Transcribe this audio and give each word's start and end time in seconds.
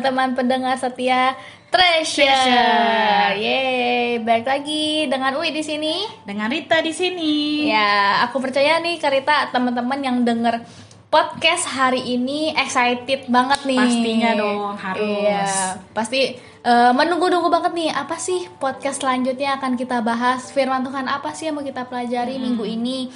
teman-teman 0.00 0.32
pendengar 0.32 0.80
setia 0.80 1.36
Treasure. 1.68 2.24
Treasure. 2.24 3.36
Yeay, 3.36 4.18
balik 4.24 4.48
lagi 4.48 5.06
dengan 5.06 5.36
Ui 5.38 5.52
di 5.54 5.62
sini. 5.62 6.02
Dengan 6.26 6.50
Rita 6.50 6.82
di 6.82 6.90
sini. 6.90 7.68
Ya, 7.68 8.24
aku 8.26 8.42
percaya 8.42 8.80
nih 8.82 8.98
Karita 8.98 9.52
teman-teman 9.54 10.00
yang 10.02 10.24
denger 10.26 10.58
podcast 11.10 11.66
hari 11.66 12.06
ini 12.06 12.54
excited 12.54 13.26
banget 13.26 13.66
nih. 13.66 13.82
Pastinya 13.82 14.30
dong, 14.38 14.78
harus. 14.78 15.02
Iya, 15.02 15.42
pasti 15.90 16.38
eh, 16.62 16.92
menunggu-nunggu 16.94 17.50
banget 17.50 17.74
nih 17.74 17.90
apa 17.90 18.14
sih 18.14 18.46
podcast 18.62 19.02
selanjutnya 19.02 19.58
akan 19.58 19.74
kita 19.74 20.00
bahas 20.06 20.54
firman 20.54 20.86
Tuhan 20.86 21.10
apa 21.10 21.34
sih 21.34 21.50
yang 21.50 21.58
mau 21.58 21.66
kita 21.66 21.82
pelajari 21.90 22.38
minggu 22.38 22.62
ini. 22.62 23.10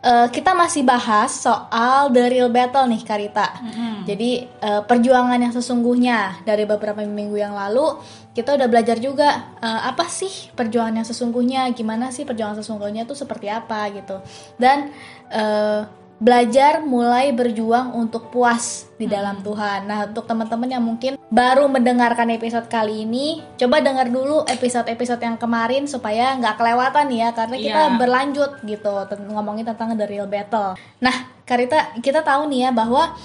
Eh, 0.00 0.26
kita 0.30 0.54
masih 0.54 0.86
bahas 0.86 1.34
soal 1.34 2.14
the 2.14 2.22
real 2.30 2.48
battle 2.48 2.86
nih 2.86 3.02
Karita. 3.02 3.58
Mm-mm. 3.60 4.06
Jadi 4.06 4.46
eh, 4.46 4.82
perjuangan 4.86 5.36
yang 5.42 5.52
sesungguhnya 5.52 6.46
dari 6.46 6.64
beberapa 6.64 7.02
minggu 7.02 7.34
yang 7.34 7.52
lalu 7.52 7.98
kita 8.30 8.54
udah 8.54 8.70
belajar 8.70 8.96
juga 9.02 9.58
eh, 9.58 9.80
apa 9.90 10.06
sih 10.06 10.54
perjuangan 10.54 11.02
yang 11.02 11.08
sesungguhnya, 11.10 11.66
gimana 11.74 12.14
sih 12.14 12.22
perjuangan 12.22 12.62
sesungguhnya 12.62 13.10
tuh 13.10 13.18
seperti 13.18 13.50
apa 13.50 13.90
gitu. 13.90 14.22
Dan 14.54 14.94
eh, 15.34 15.98
belajar 16.20 16.84
mulai 16.84 17.32
berjuang 17.32 17.96
untuk 17.96 18.28
puas 18.28 18.92
di 19.00 19.08
dalam 19.08 19.40
Tuhan. 19.40 19.88
Nah, 19.88 20.04
untuk 20.04 20.28
teman-teman 20.28 20.68
yang 20.68 20.84
mungkin 20.84 21.16
baru 21.32 21.64
mendengarkan 21.64 22.28
episode 22.28 22.68
kali 22.68 23.08
ini, 23.08 23.40
coba 23.56 23.80
dengar 23.80 24.12
dulu 24.12 24.44
episode-episode 24.44 25.24
yang 25.24 25.40
kemarin 25.40 25.88
supaya 25.88 26.36
nggak 26.36 26.60
kelewatan 26.60 27.08
ya, 27.08 27.32
karena 27.32 27.56
kita 27.56 27.82
Iya. 27.88 27.96
berlanjut 27.96 28.50
gitu 28.68 28.92
ngomongin 29.32 29.64
tentang 29.64 29.96
the 29.96 30.04
real 30.04 30.28
battle. 30.28 30.76
Nah, 31.00 31.40
Karita, 31.48 31.96
kita 32.04 32.20
tahu 32.20 32.52
nih 32.52 32.68
ya 32.68 32.70
bahwa 32.70 33.16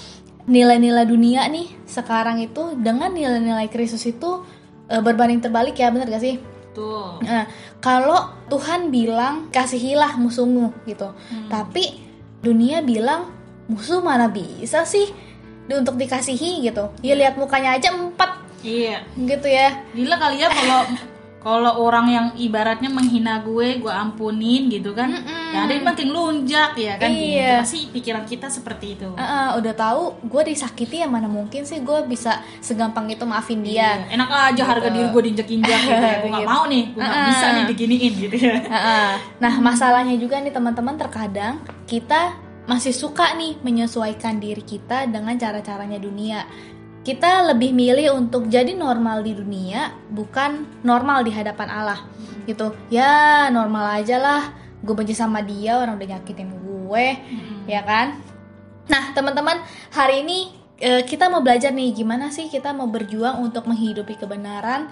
nilai-nilai 0.48 1.04
dunia 1.04 1.44
nih 1.52 1.68
sekarang 1.84 2.40
itu 2.40 2.80
dengan 2.80 3.12
nilai-nilai 3.12 3.68
Kristus 3.68 4.08
itu 4.08 4.40
eh, 4.88 5.02
berbanding 5.04 5.44
terbalik 5.44 5.76
ya, 5.76 5.92
bener 5.92 6.08
gak 6.08 6.24
sih? 6.24 6.40
Tuh. 6.72 7.20
Nah, 7.20 7.44
kalau 7.84 8.32
Tuhan 8.48 8.88
bilang 8.88 9.52
kasihilah 9.52 10.16
musuhmu 10.16 10.72
gitu, 10.88 11.12
tapi 11.52 12.05
dunia 12.46 12.78
bilang 12.80 13.26
musuh 13.66 13.98
mana 13.98 14.30
bisa 14.30 14.86
sih 14.86 15.10
untuk 15.66 15.98
dikasihi 15.98 16.62
gitu. 16.62 16.94
Ya 17.02 17.18
lihat 17.18 17.34
mukanya 17.34 17.74
aja 17.74 17.90
empat 17.90 18.46
Iya. 18.62 19.02
gitu 19.18 19.46
ya. 19.50 19.82
Gila 19.90 20.14
kali 20.16 20.38
ya 20.38 20.48
kalau 20.48 20.86
kalau 21.46 21.78
orang 21.78 22.06
yang 22.10 22.26
ibaratnya 22.34 22.90
menghina 22.90 23.38
gue, 23.38 23.78
gue 23.78 23.86
ampunin 23.88 24.66
gitu 24.66 24.90
kan. 24.90 25.06
Mm-mm. 25.06 25.54
Ya 25.54 25.62
ada 25.62 25.72
yang 25.72 25.86
makin 25.86 26.10
lunjak 26.10 26.74
ya 26.74 26.98
kan 26.98 27.06
Iya. 27.06 27.22
gitu. 27.22 27.54
Pasti 27.62 27.78
pikiran 27.94 28.24
kita 28.26 28.50
seperti 28.50 28.98
itu. 28.98 29.06
Ah, 29.14 29.22
ah, 29.22 29.48
udah 29.54 29.70
tahu 29.70 30.02
gue 30.26 30.42
disakiti 30.44 30.98
ya 30.98 31.06
mana 31.06 31.30
mungkin 31.30 31.62
sih 31.62 31.78
gue 31.78 32.02
bisa 32.04 32.42
segampang 32.58 33.06
itu 33.06 33.22
maafin 33.22 33.62
dia. 33.62 34.02
Iya. 34.02 34.18
Enak 34.18 34.28
aja 34.50 34.62
harga 34.66 34.90
diri 34.90 35.06
gue 35.06 35.22
diinjek-injek 35.22 35.80
gitu 35.80 36.02
ya. 36.02 36.16
Gue 36.18 36.28
gak 36.28 36.42
Gitu. 36.42 36.50
mau 36.50 36.64
nih, 36.66 36.84
gue 36.90 36.98
gak 37.00 37.14
Ah. 37.14 37.26
bisa 37.30 37.46
nih 37.48 37.64
diginiin 37.70 38.12
gitu 38.20 38.36
ya. 38.42 38.56
Ah, 38.66 38.74
ah. 38.74 39.08
Nah 39.38 39.54
masalahnya 39.62 40.18
juga 40.18 40.42
nih 40.42 40.50
teman-teman 40.50 40.98
terkadang 40.98 41.62
kita 41.86 42.34
masih 42.66 42.90
suka 42.90 43.38
nih 43.38 43.54
menyesuaikan 43.62 44.42
diri 44.42 44.58
kita 44.60 45.06
dengan 45.06 45.38
cara-caranya 45.38 46.02
dunia. 46.02 46.42
Kita 47.06 47.46
lebih 47.54 47.70
milih 47.70 48.18
untuk 48.18 48.50
jadi 48.50 48.74
normal 48.74 49.22
di 49.22 49.38
dunia, 49.38 49.94
bukan 50.10 50.66
normal 50.82 51.22
di 51.22 51.30
hadapan 51.30 51.70
Allah. 51.70 52.00
Gitu. 52.50 52.74
Ya 52.90 53.46
normal 53.54 54.02
aja 54.02 54.18
lah. 54.18 54.42
Gue 54.82 54.98
benci 54.98 55.14
sama 55.14 55.38
dia, 55.38 55.78
orang 55.78 55.94
udah 55.94 56.18
nyakitin 56.18 56.50
gue, 56.50 57.06
ya 57.70 57.86
kan? 57.86 58.18
Nah 58.90 59.14
teman-teman 59.14 59.62
hari 59.94 60.26
ini 60.26 60.50
eh, 60.82 61.06
kita 61.06 61.30
mau 61.30 61.46
belajar 61.46 61.70
nih 61.70 61.94
gimana 61.94 62.34
sih 62.34 62.50
kita 62.50 62.74
mau 62.74 62.90
berjuang 62.90 63.38
untuk 63.38 63.70
menghidupi 63.70 64.18
kebenaran 64.18 64.90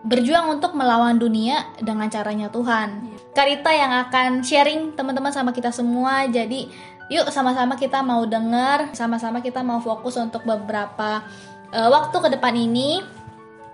berjuang 0.00 0.56
untuk 0.56 0.72
melawan 0.72 1.20
dunia 1.20 1.76
dengan 1.76 2.08
caranya 2.08 2.48
Tuhan. 2.48 3.12
Karita 3.36 3.68
yang 3.68 3.92
akan 4.08 4.40
sharing 4.40 4.96
teman-teman 4.96 5.28
sama 5.28 5.52
kita 5.52 5.68
semua. 5.68 6.24
Jadi, 6.24 6.72
yuk 7.10 7.26
sama-sama 7.34 7.74
kita 7.74 8.00
mau 8.00 8.22
dengar, 8.24 8.94
sama-sama 8.94 9.42
kita 9.42 9.60
mau 9.66 9.82
fokus 9.82 10.14
untuk 10.16 10.46
beberapa 10.46 11.26
eh, 11.74 11.88
waktu 11.90 12.16
ke 12.16 12.28
depan 12.38 12.54
ini. 12.54 13.02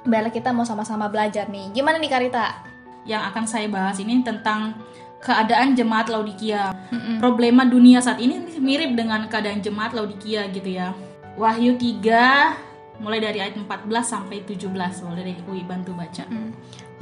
Biar 0.06 0.30
kita 0.30 0.54
mau 0.54 0.64
sama-sama 0.64 1.10
belajar 1.10 1.50
nih. 1.50 1.74
Gimana 1.74 1.98
nih 2.00 2.10
Karita? 2.10 2.62
Yang 3.04 3.22
akan 3.30 3.44
saya 3.44 3.66
bahas 3.66 3.98
ini 3.98 4.22
tentang 4.22 4.78
keadaan 5.19 5.74
jemaat 5.74 6.06
Laodikia. 6.06 6.70
Problema 7.19 7.66
dunia 7.66 7.98
saat 7.98 8.22
ini 8.22 8.38
mirip 8.62 8.94
dengan 8.94 9.26
keadaan 9.26 9.58
jemaat 9.58 9.98
Laodikia 9.98 10.47
gitu 10.54 10.78
ya. 10.78 10.94
Wahyu 11.34 11.74
3 11.74 13.03
mulai 13.03 13.18
dari 13.18 13.42
ayat 13.42 13.58
14 13.58 13.91
sampai 14.06 14.47
17. 14.47 14.70
Boleh 15.03 15.22
deh 15.26 15.36
Ui 15.50 15.60
bantu 15.66 15.92
baca. 15.92 16.24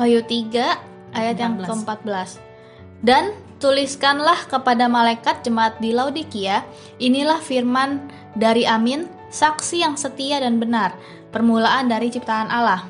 Wahyu 0.01 0.25
3 0.25 1.13
ayat 1.13 1.37
yang 1.37 1.61
14. 1.61 1.85
ke-14. 1.85 2.29
Dan 3.05 3.37
tuliskanlah 3.59 4.47
kepada 4.51 4.87
malaikat 4.87 5.45
jemaat 5.47 5.79
di 5.79 5.95
Laodikia, 5.95 6.63
inilah 6.99 7.39
firman 7.39 8.07
dari 8.35 8.67
Amin, 8.67 9.07
saksi 9.31 9.83
yang 9.83 9.95
setia 9.99 10.39
dan 10.43 10.63
benar, 10.63 10.95
permulaan 11.35 11.91
dari 11.91 12.11
ciptaan 12.11 12.51
Allah. 12.51 12.87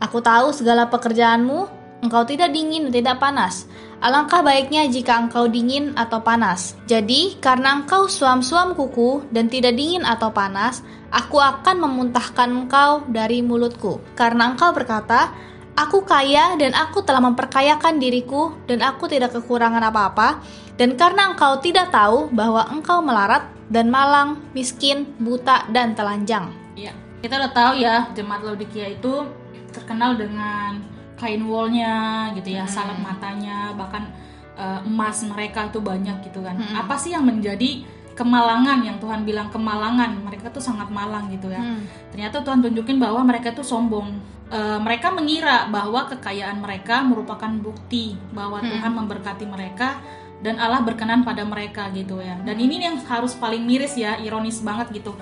Aku 0.00 0.20
tahu 0.20 0.52
segala 0.52 0.88
pekerjaanmu, 0.92 1.68
engkau 2.04 2.24
tidak 2.28 2.52
dingin 2.52 2.88
dan 2.88 2.92
tidak 2.92 3.16
panas. 3.20 3.64
Alangkah 3.96 4.44
baiknya 4.44 4.84
jika 4.92 5.16
engkau 5.16 5.48
dingin 5.48 5.96
atau 5.96 6.20
panas. 6.20 6.76
Jadi, 6.84 7.40
karena 7.40 7.80
engkau 7.80 8.12
suam-suam 8.12 8.76
kuku 8.76 9.24
dan 9.32 9.48
tidak 9.48 9.72
dingin 9.72 10.04
atau 10.04 10.28
panas, 10.28 10.84
aku 11.08 11.40
akan 11.40 11.80
memuntahkan 11.80 12.44
engkau 12.52 13.08
dari 13.08 13.40
mulutku. 13.40 14.04
Karena 14.12 14.52
engkau 14.52 14.76
berkata, 14.76 15.32
Aku 15.76 16.08
kaya 16.08 16.56
dan 16.56 16.72
aku 16.72 17.04
telah 17.04 17.20
memperkayakan 17.20 18.00
diriku 18.00 18.56
dan 18.64 18.80
aku 18.80 19.12
tidak 19.12 19.36
kekurangan 19.36 19.84
apa-apa. 19.92 20.40
Dan 20.80 20.96
karena 20.96 21.32
engkau 21.32 21.60
tidak 21.60 21.92
tahu 21.92 22.32
bahwa 22.32 22.64
engkau 22.72 23.04
melarat 23.04 23.44
dan 23.68 23.92
malang, 23.92 24.40
miskin, 24.56 25.04
buta, 25.20 25.68
dan 25.72 25.92
telanjang. 25.92 26.48
Iya. 26.76 26.96
Kita 27.20 27.36
udah 27.36 27.52
tahu 27.52 27.72
ya 27.80 28.08
jemaat 28.16 28.44
Laodikia 28.44 28.92
itu 28.92 29.24
terkenal 29.72 30.16
dengan 30.16 30.80
kain 31.16 31.44
woolnya 31.44 32.28
gitu 32.36 32.56
ya, 32.56 32.64
salep 32.68 32.96
matanya, 33.00 33.72
bahkan 33.76 34.08
eh, 34.56 34.80
emas 34.84 35.24
mereka 35.28 35.68
itu 35.68 35.80
banyak 35.80 36.24
gitu 36.28 36.40
kan. 36.44 36.56
Apa 36.76 36.96
sih 36.96 37.12
yang 37.12 37.24
menjadi 37.24 37.84
kemalangan 38.16 38.80
yang 38.80 38.96
Tuhan 38.96 39.22
bilang 39.28 39.52
kemalangan? 39.52 40.16
Mereka 40.24 40.48
tuh 40.50 40.64
sangat 40.64 40.88
malang 40.88 41.28
gitu 41.28 41.52
ya. 41.52 41.60
Hmm. 41.60 41.84
Ternyata 42.10 42.40
Tuhan 42.40 42.64
tunjukin 42.64 42.96
bahwa 42.96 43.20
mereka 43.22 43.52
tuh 43.52 43.62
sombong. 43.62 44.16
Eh, 44.48 44.78
mereka 44.80 45.12
mengira 45.12 45.68
bahwa 45.68 46.08
kekayaan 46.08 46.64
mereka 46.64 47.04
merupakan 47.04 47.50
bukti 47.60 48.16
bahwa 48.32 48.62
Tuhan 48.64 48.92
memberkati 48.94 49.44
mereka 49.44 50.00
dan 50.40 50.56
Allah 50.62 50.80
berkenan 50.80 51.26
pada 51.26 51.44
mereka 51.44 51.92
gitu 51.92 52.22
ya. 52.24 52.40
Dan 52.40 52.56
ini 52.56 52.80
yang 52.80 52.96
harus 53.04 53.36
paling 53.36 53.60
miris 53.66 53.98
ya, 53.98 54.16
ironis 54.22 54.64
banget 54.64 55.02
gitu. 55.02 55.12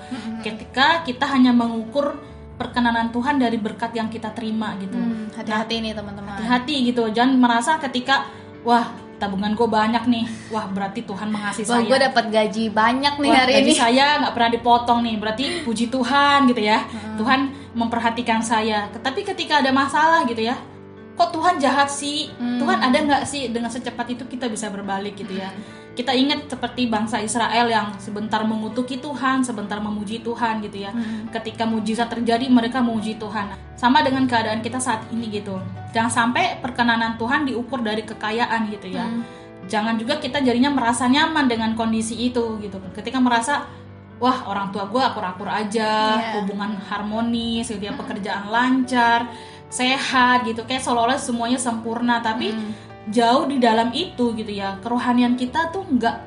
Ketika 0.45 1.03
kita 1.03 1.25
hanya 1.27 1.51
mengukur 1.51 2.15
perkenanan 2.55 3.11
Tuhan 3.11 3.35
dari 3.35 3.59
berkat 3.59 3.91
yang 3.95 4.07
kita 4.07 4.31
terima 4.31 4.75
gitu. 4.79 4.95
Hmm, 4.95 5.27
hati-hati 5.35 5.83
nih 5.83 5.91
teman-teman. 5.91 6.39
Hati-hati 6.39 6.75
gitu. 6.87 7.03
Jangan 7.11 7.35
merasa 7.35 7.71
ketika 7.79 8.31
wah 8.63 9.04
tabungan 9.15 9.55
gue 9.55 9.67
banyak 9.67 10.03
nih, 10.11 10.25
wah 10.51 10.67
berarti 10.67 11.07
Tuhan 11.07 11.31
mengasihi 11.31 11.65
Wah, 11.65 11.79
saya. 11.79 11.87
gue 11.87 11.97
dapat 12.11 12.25
gaji 12.31 12.63
banyak 12.69 13.13
nih 13.19 13.31
Wah, 13.31 13.39
hari 13.39 13.53
gaji 13.59 13.71
ini. 13.71 13.79
saya 13.79 14.05
nggak 14.19 14.33
pernah 14.35 14.51
dipotong 14.51 14.99
nih, 15.07 15.15
berarti 15.15 15.45
puji 15.63 15.85
Tuhan 15.87 16.51
gitu 16.51 16.61
ya. 16.61 16.83
Tuhan 17.15 17.39
memperhatikan 17.71 18.43
saya. 18.43 18.91
Tapi 18.91 19.23
ketika 19.23 19.63
ada 19.63 19.71
masalah 19.71 20.27
gitu 20.27 20.43
ya, 20.43 20.59
kok 21.15 21.31
Tuhan 21.31 21.59
jahat 21.63 21.87
sih? 21.87 22.27
Tuhan 22.35 22.79
ada 22.83 22.97
nggak 22.99 23.23
sih 23.23 23.47
dengan 23.47 23.71
secepat 23.71 24.11
itu 24.11 24.23
kita 24.27 24.51
bisa 24.51 24.67
berbalik 24.67 25.15
gitu 25.15 25.39
ya? 25.39 25.47
Kita 25.95 26.11
ingat 26.11 26.51
seperti 26.51 26.91
bangsa 26.91 27.23
Israel 27.23 27.71
yang 27.71 27.95
sebentar 28.03 28.43
mengutuki 28.43 28.99
Tuhan, 28.99 29.47
sebentar 29.47 29.79
memuji 29.79 30.19
Tuhan 30.19 30.59
gitu 30.59 30.83
ya. 30.83 30.91
Ketika 31.31 31.63
mujizat 31.63 32.11
terjadi, 32.11 32.51
mereka 32.51 32.83
memuji 32.83 33.15
Tuhan. 33.15 33.55
Sama 33.79 34.03
dengan 34.03 34.27
keadaan 34.27 34.59
kita 34.59 34.75
saat 34.77 35.07
ini 35.15 35.31
gitu. 35.31 35.55
Jangan 35.95 36.11
sampai 36.11 36.59
perkenanan 36.59 37.15
Tuhan 37.15 37.47
diukur 37.47 37.79
dari 37.79 38.03
kekayaan 38.03 38.67
gitu 38.75 38.91
ya. 38.91 39.07
Jangan 39.65 39.95
juga 39.95 40.19
kita 40.19 40.43
jadinya 40.43 40.69
merasa 40.69 41.07
nyaman 41.07 41.47
dengan 41.47 41.71
kondisi 41.79 42.13
itu 42.27 42.59
gitu. 42.59 42.77
Ketika 42.91 43.17
merasa 43.23 43.63
wah 44.19 44.47
orang 44.51 44.71
tua 44.71 44.87
gue 44.87 44.99
akur-akur 44.99 45.47
aja, 45.47 46.19
Iya. 46.19 46.43
hubungan 46.43 46.75
harmonis, 46.87 47.67
gitu 47.71 47.83
ya, 47.83 47.95
pekerjaan 47.95 48.47
lancar, 48.47 49.27
sehat 49.71 50.43
gitu, 50.47 50.63
kayak 50.63 50.83
seolah-olah 50.83 51.19
semuanya 51.19 51.59
sempurna. 51.59 52.19
Tapi 52.23 52.51
jauh 53.11 53.45
di 53.45 53.57
dalam 53.61 53.93
itu 53.93 54.33
gitu 54.33 54.49
ya, 54.49 54.81
kerohanian 54.81 55.37
kita 55.37 55.69
tuh 55.69 55.85
nggak 55.85 56.17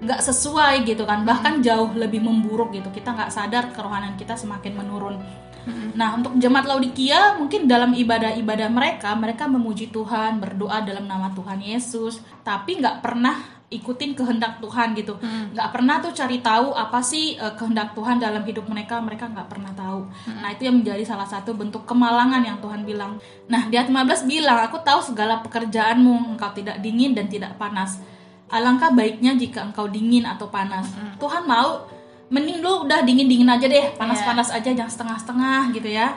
nggak 0.00 0.20
sesuai 0.24 0.88
gitu 0.88 1.04
kan, 1.04 1.22
bahkan 1.28 1.60
jauh 1.60 1.92
lebih 1.92 2.24
memburuk 2.24 2.72
gitu. 2.72 2.88
Kita 2.88 3.12
nggak 3.12 3.30
sadar 3.30 3.68
kerohanian 3.70 4.16
kita 4.16 4.34
semakin 4.34 4.72
menurun. 4.74 5.20
Nah, 5.68 6.16
untuk 6.16 6.36
jemaat 6.40 6.64
Laodikia 6.64 7.36
mungkin 7.36 7.68
dalam 7.68 7.92
ibadah-ibadah 7.92 8.68
mereka, 8.72 9.12
mereka 9.12 9.44
memuji 9.44 9.92
Tuhan, 9.92 10.40
berdoa 10.40 10.80
dalam 10.80 11.04
nama 11.04 11.28
Tuhan 11.36 11.60
Yesus, 11.60 12.24
tapi 12.40 12.80
nggak 12.80 13.04
pernah 13.04 13.60
ikutin 13.70 14.18
kehendak 14.18 14.58
Tuhan 14.58 14.98
gitu, 14.98 15.14
nggak 15.54 15.68
pernah 15.70 16.02
tuh 16.02 16.10
cari 16.10 16.42
tahu 16.42 16.74
apa 16.74 16.98
sih 17.06 17.38
uh, 17.38 17.54
kehendak 17.54 17.94
Tuhan 17.94 18.18
dalam 18.18 18.42
hidup 18.42 18.66
mereka, 18.66 18.98
mereka 18.98 19.30
nggak 19.30 19.46
pernah 19.46 19.70
tahu. 19.70 20.10
Nah, 20.42 20.50
itu 20.50 20.66
yang 20.66 20.82
menjadi 20.82 21.06
salah 21.06 21.28
satu 21.28 21.54
bentuk 21.54 21.86
kemalangan 21.86 22.42
yang 22.42 22.58
Tuhan 22.58 22.82
bilang. 22.82 23.22
Nah, 23.46 23.70
di 23.70 23.78
ayat 23.78 23.86
15 23.86 24.26
bilang, 24.26 24.58
aku 24.66 24.82
tahu 24.82 25.14
segala 25.14 25.38
pekerjaanmu, 25.46 26.34
engkau 26.34 26.50
tidak 26.50 26.82
dingin 26.82 27.14
dan 27.14 27.30
tidak 27.30 27.54
panas. 27.62 28.02
Alangkah 28.50 28.90
baiknya 28.90 29.38
jika 29.38 29.62
engkau 29.62 29.86
dingin 29.86 30.26
atau 30.26 30.50
panas. 30.50 30.90
Tuhan 31.22 31.46
mau 31.46 31.86
mending 32.30 32.62
lu 32.62 32.86
udah 32.86 33.02
dingin 33.02 33.26
dingin 33.26 33.50
aja 33.50 33.66
deh 33.66 33.90
panas 33.98 34.22
panas 34.22 34.54
aja 34.54 34.70
jangan 34.70 34.88
setengah 34.88 35.18
setengah 35.18 35.60
gitu 35.74 35.88
ya. 35.90 36.14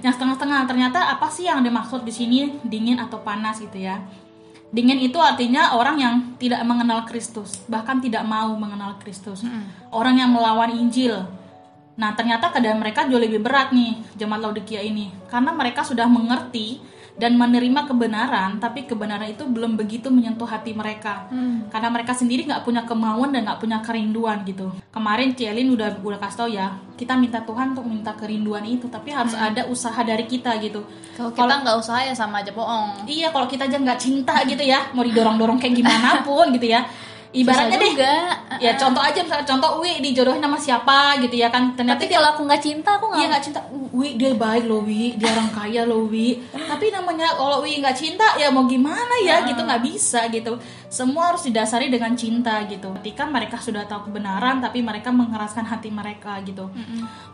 Yang 0.00 0.14
setengah 0.16 0.34
setengah 0.38 0.60
ternyata 0.70 0.98
apa 1.10 1.26
sih 1.26 1.50
yang 1.50 1.66
dimaksud 1.66 2.06
di 2.06 2.14
sini? 2.14 2.62
Dingin 2.62 3.02
atau 3.02 3.18
panas 3.20 3.58
gitu 3.58 3.82
ya. 3.82 3.98
Dingin 4.70 5.02
itu 5.02 5.18
artinya 5.18 5.74
orang 5.74 5.96
yang 5.98 6.14
tidak 6.38 6.62
mengenal 6.62 7.02
Kristus 7.02 7.66
bahkan 7.66 7.98
tidak 7.98 8.22
mau 8.22 8.54
mengenal 8.54 8.94
Kristus. 9.02 9.42
Orang 9.90 10.16
yang 10.22 10.30
melawan 10.30 10.70
Injil. 10.70 11.18
Nah 11.98 12.14
ternyata 12.14 12.54
keadaan 12.54 12.78
mereka 12.78 13.08
jauh 13.10 13.18
lebih 13.18 13.42
berat 13.42 13.74
nih 13.74 13.98
jemaat 14.14 14.46
Laodikia 14.46 14.86
ini. 14.86 15.10
Karena 15.26 15.50
mereka 15.50 15.82
sudah 15.82 16.06
mengerti 16.06 16.78
dan 17.16 17.40
menerima 17.40 17.88
kebenaran 17.88 18.60
tapi 18.60 18.84
kebenaran 18.84 19.32
itu 19.32 19.48
belum 19.48 19.80
begitu 19.80 20.12
menyentuh 20.12 20.46
hati 20.48 20.76
mereka. 20.76 21.28
Hmm. 21.32 21.68
karena 21.72 21.88
mereka 21.90 22.12
sendiri 22.12 22.44
nggak 22.46 22.62
punya 22.62 22.84
kemauan 22.84 23.32
dan 23.32 23.48
nggak 23.48 23.60
punya 23.60 23.78
kerinduan 23.80 24.44
gitu. 24.44 24.68
Kemarin 24.92 25.32
Cielin 25.32 25.72
udah 25.72 25.98
udah 26.00 26.18
kasih 26.20 26.36
tau 26.36 26.48
ya 26.48 26.76
kita 26.96 27.16
minta 27.16 27.40
Tuhan 27.44 27.76
untuk 27.76 27.84
minta 27.88 28.12
kerinduan 28.16 28.64
itu 28.64 28.88
tapi 28.88 29.12
harus 29.12 29.32
hmm. 29.32 29.46
ada 29.52 29.62
usaha 29.68 29.96
dari 30.04 30.24
kita 30.28 30.56
gitu. 30.60 30.84
Kalau 31.16 31.32
kita 31.32 31.54
nggak 31.64 31.76
usaha 31.80 32.00
ya 32.04 32.12
sama 32.12 32.44
aja 32.44 32.52
bohong. 32.52 33.08
Iya 33.08 33.32
kalau 33.32 33.48
kita 33.48 33.68
aja 33.68 33.76
nggak 33.80 34.00
cinta 34.00 34.44
gitu 34.44 34.62
ya 34.62 34.92
mau 34.92 35.02
didorong 35.04 35.36
dorong 35.40 35.58
kayak 35.60 35.74
gimana 35.76 36.20
pun 36.26 36.52
gitu 36.52 36.68
ya 36.68 36.84
ibaratnya 37.32 37.78
deh. 37.78 37.94
ya 38.62 38.72
contoh 38.78 39.02
aja 39.02 39.18
misalnya 39.22 39.46
contoh 39.46 39.70
Wi 39.82 39.98
dijodohin 39.98 40.42
sama 40.42 40.58
siapa? 40.58 41.18
gitu 41.22 41.34
ya 41.34 41.48
kan. 41.50 41.74
Ternyata 41.74 42.04
tapi 42.06 42.12
kalau 42.12 42.28
aku 42.36 42.42
nggak 42.46 42.62
cinta 42.62 42.90
aku 43.00 43.04
nggak 43.10 43.18
iya 43.18 43.26
nggak 43.32 43.44
cinta. 43.44 43.60
Wi 43.96 44.08
dia 44.20 44.30
baik 44.36 44.64
loh 44.68 44.82
Wi. 44.84 45.16
Dia 45.16 45.32
orang 45.32 45.50
kaya 45.50 45.82
loh 45.88 46.06
Wi. 46.06 46.38
Tapi 46.52 46.86
namanya 46.92 47.34
kalau 47.34 47.64
Wi 47.64 47.80
nggak 47.82 47.96
cinta 47.96 48.26
ya 48.38 48.52
mau 48.52 48.68
gimana 48.68 49.14
ya? 49.24 49.42
Gitu 49.48 49.60
nggak 49.60 49.82
bisa 49.82 50.28
gitu. 50.30 50.60
Semua 50.86 51.34
harus 51.34 51.42
didasari 51.42 51.90
dengan 51.90 52.14
cinta 52.14 52.62
gitu. 52.68 52.94
Ketika 53.02 53.26
mereka 53.26 53.58
sudah 53.58 53.88
tahu 53.88 54.12
kebenaran 54.12 54.62
tapi 54.62 54.84
mereka 54.84 55.10
mengeraskan 55.10 55.66
hati 55.66 55.90
mereka 55.90 56.38
gitu. 56.46 56.70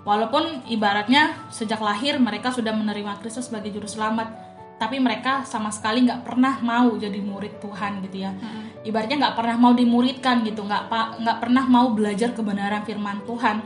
Walaupun 0.08 0.66
ibaratnya 0.72 1.48
sejak 1.52 1.78
lahir 1.82 2.16
mereka 2.16 2.50
sudah 2.54 2.72
menerima 2.72 3.20
Kristus 3.20 3.52
sebagai 3.52 3.70
juru 3.74 3.86
selamat 3.86 4.52
tapi 4.82 4.98
mereka 4.98 5.46
sama 5.46 5.70
sekali 5.70 6.02
nggak 6.02 6.26
pernah 6.26 6.58
mau 6.58 6.90
jadi 6.98 7.22
murid 7.22 7.62
Tuhan 7.62 8.02
gitu 8.02 8.26
ya. 8.26 8.34
Hmm. 8.34 8.71
Ibaratnya 8.82 9.16
nggak 9.28 9.36
pernah 9.38 9.56
mau 9.58 9.72
dimuridkan 9.74 10.42
gitu 10.42 10.66
nggak 10.66 10.90
nggak 11.22 11.38
pernah 11.38 11.64
mau 11.66 11.94
belajar 11.94 12.34
kebenaran 12.34 12.82
Firman 12.82 13.22
Tuhan. 13.26 13.62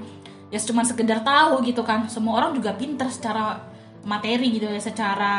Ya 0.53 0.59
cuma 0.63 0.87
sekedar 0.87 1.27
tahu 1.27 1.65
gitu 1.67 1.83
kan. 1.83 2.07
Semua 2.07 2.39
orang 2.45 2.55
juga 2.55 2.77
pinter 2.77 3.11
secara 3.11 3.59
materi 4.07 4.55
gitu 4.55 4.71
ya 4.71 4.79
secara 4.79 5.35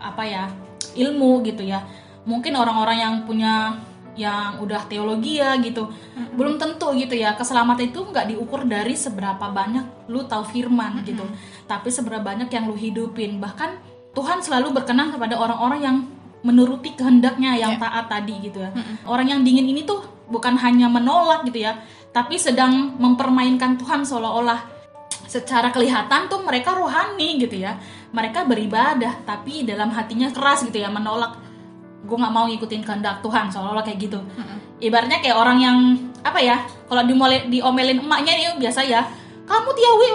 apa 0.00 0.22
ya 0.24 0.44
ilmu 0.96 1.44
gitu 1.44 1.66
ya. 1.66 1.84
Mungkin 2.24 2.56
orang-orang 2.56 2.98
yang 2.98 3.14
punya 3.26 3.76
yang 4.18 4.58
udah 4.58 4.90
teologi 4.90 5.38
ya 5.38 5.54
gitu 5.62 5.86
hmm. 5.86 6.34
belum 6.34 6.56
tentu 6.56 6.94
gitu 6.96 7.14
ya. 7.18 7.36
Keselamatan 7.36 7.92
itu 7.92 8.00
nggak 8.00 8.32
diukur 8.32 8.64
dari 8.64 8.96
seberapa 8.96 9.50
banyak 9.50 10.08
lu 10.08 10.24
tahu 10.24 10.46
firman 10.48 11.02
hmm. 11.02 11.04
gitu. 11.04 11.24
Tapi 11.66 11.88
seberapa 11.92 12.22
banyak 12.22 12.48
yang 12.48 12.64
lu 12.70 12.78
hidupin. 12.78 13.42
Bahkan 13.42 13.70
Tuhan 14.10 14.42
selalu 14.42 14.74
berkenan 14.74 15.14
kepada 15.14 15.38
orang-orang 15.38 15.80
yang 15.82 15.96
menuruti 16.40 16.96
kehendaknya 16.96 17.56
yang 17.56 17.76
yeah. 17.76 17.82
taat 17.82 18.06
tadi 18.08 18.34
gitu 18.40 18.64
ya. 18.64 18.70
Mm 18.72 18.80
-hmm. 18.80 18.94
Orang 19.08 19.26
yang 19.28 19.40
dingin 19.44 19.66
ini 19.68 19.84
tuh 19.84 20.00
bukan 20.30 20.56
hanya 20.60 20.88
menolak 20.88 21.44
gitu 21.48 21.64
ya, 21.64 21.80
tapi 22.14 22.40
sedang 22.40 22.96
mempermainkan 22.96 23.76
Tuhan 23.76 24.06
seolah-olah 24.06 24.80
secara 25.30 25.70
kelihatan 25.70 26.26
tuh 26.26 26.42
mereka 26.42 26.74
rohani 26.74 27.38
gitu 27.38 27.60
ya. 27.60 27.76
Mereka 28.10 28.48
beribadah 28.48 29.22
tapi 29.22 29.62
dalam 29.62 29.92
hatinya 29.94 30.32
keras 30.32 30.64
gitu 30.66 30.80
ya 30.80 30.88
menolak. 30.88 31.36
Gue 32.04 32.16
nggak 32.16 32.32
mau 32.32 32.48
ngikutin 32.48 32.82
kehendak 32.82 33.20
Tuhan 33.20 33.52
seolah-olah 33.52 33.84
kayak 33.84 33.98
gitu. 34.10 34.18
Mm 34.18 34.42
-hmm. 34.42 34.58
Ibaratnya 34.80 35.18
kayak 35.20 35.36
orang 35.36 35.58
yang 35.60 35.76
apa 36.24 36.40
ya? 36.40 36.56
Kalau 36.88 37.04
diomelin 37.48 38.00
emaknya 38.00 38.32
nih 38.34 38.46
biasa 38.56 38.80
ya 38.88 39.04
kamu 39.50 39.70
Tia 39.74 39.90
Wi 39.98 40.08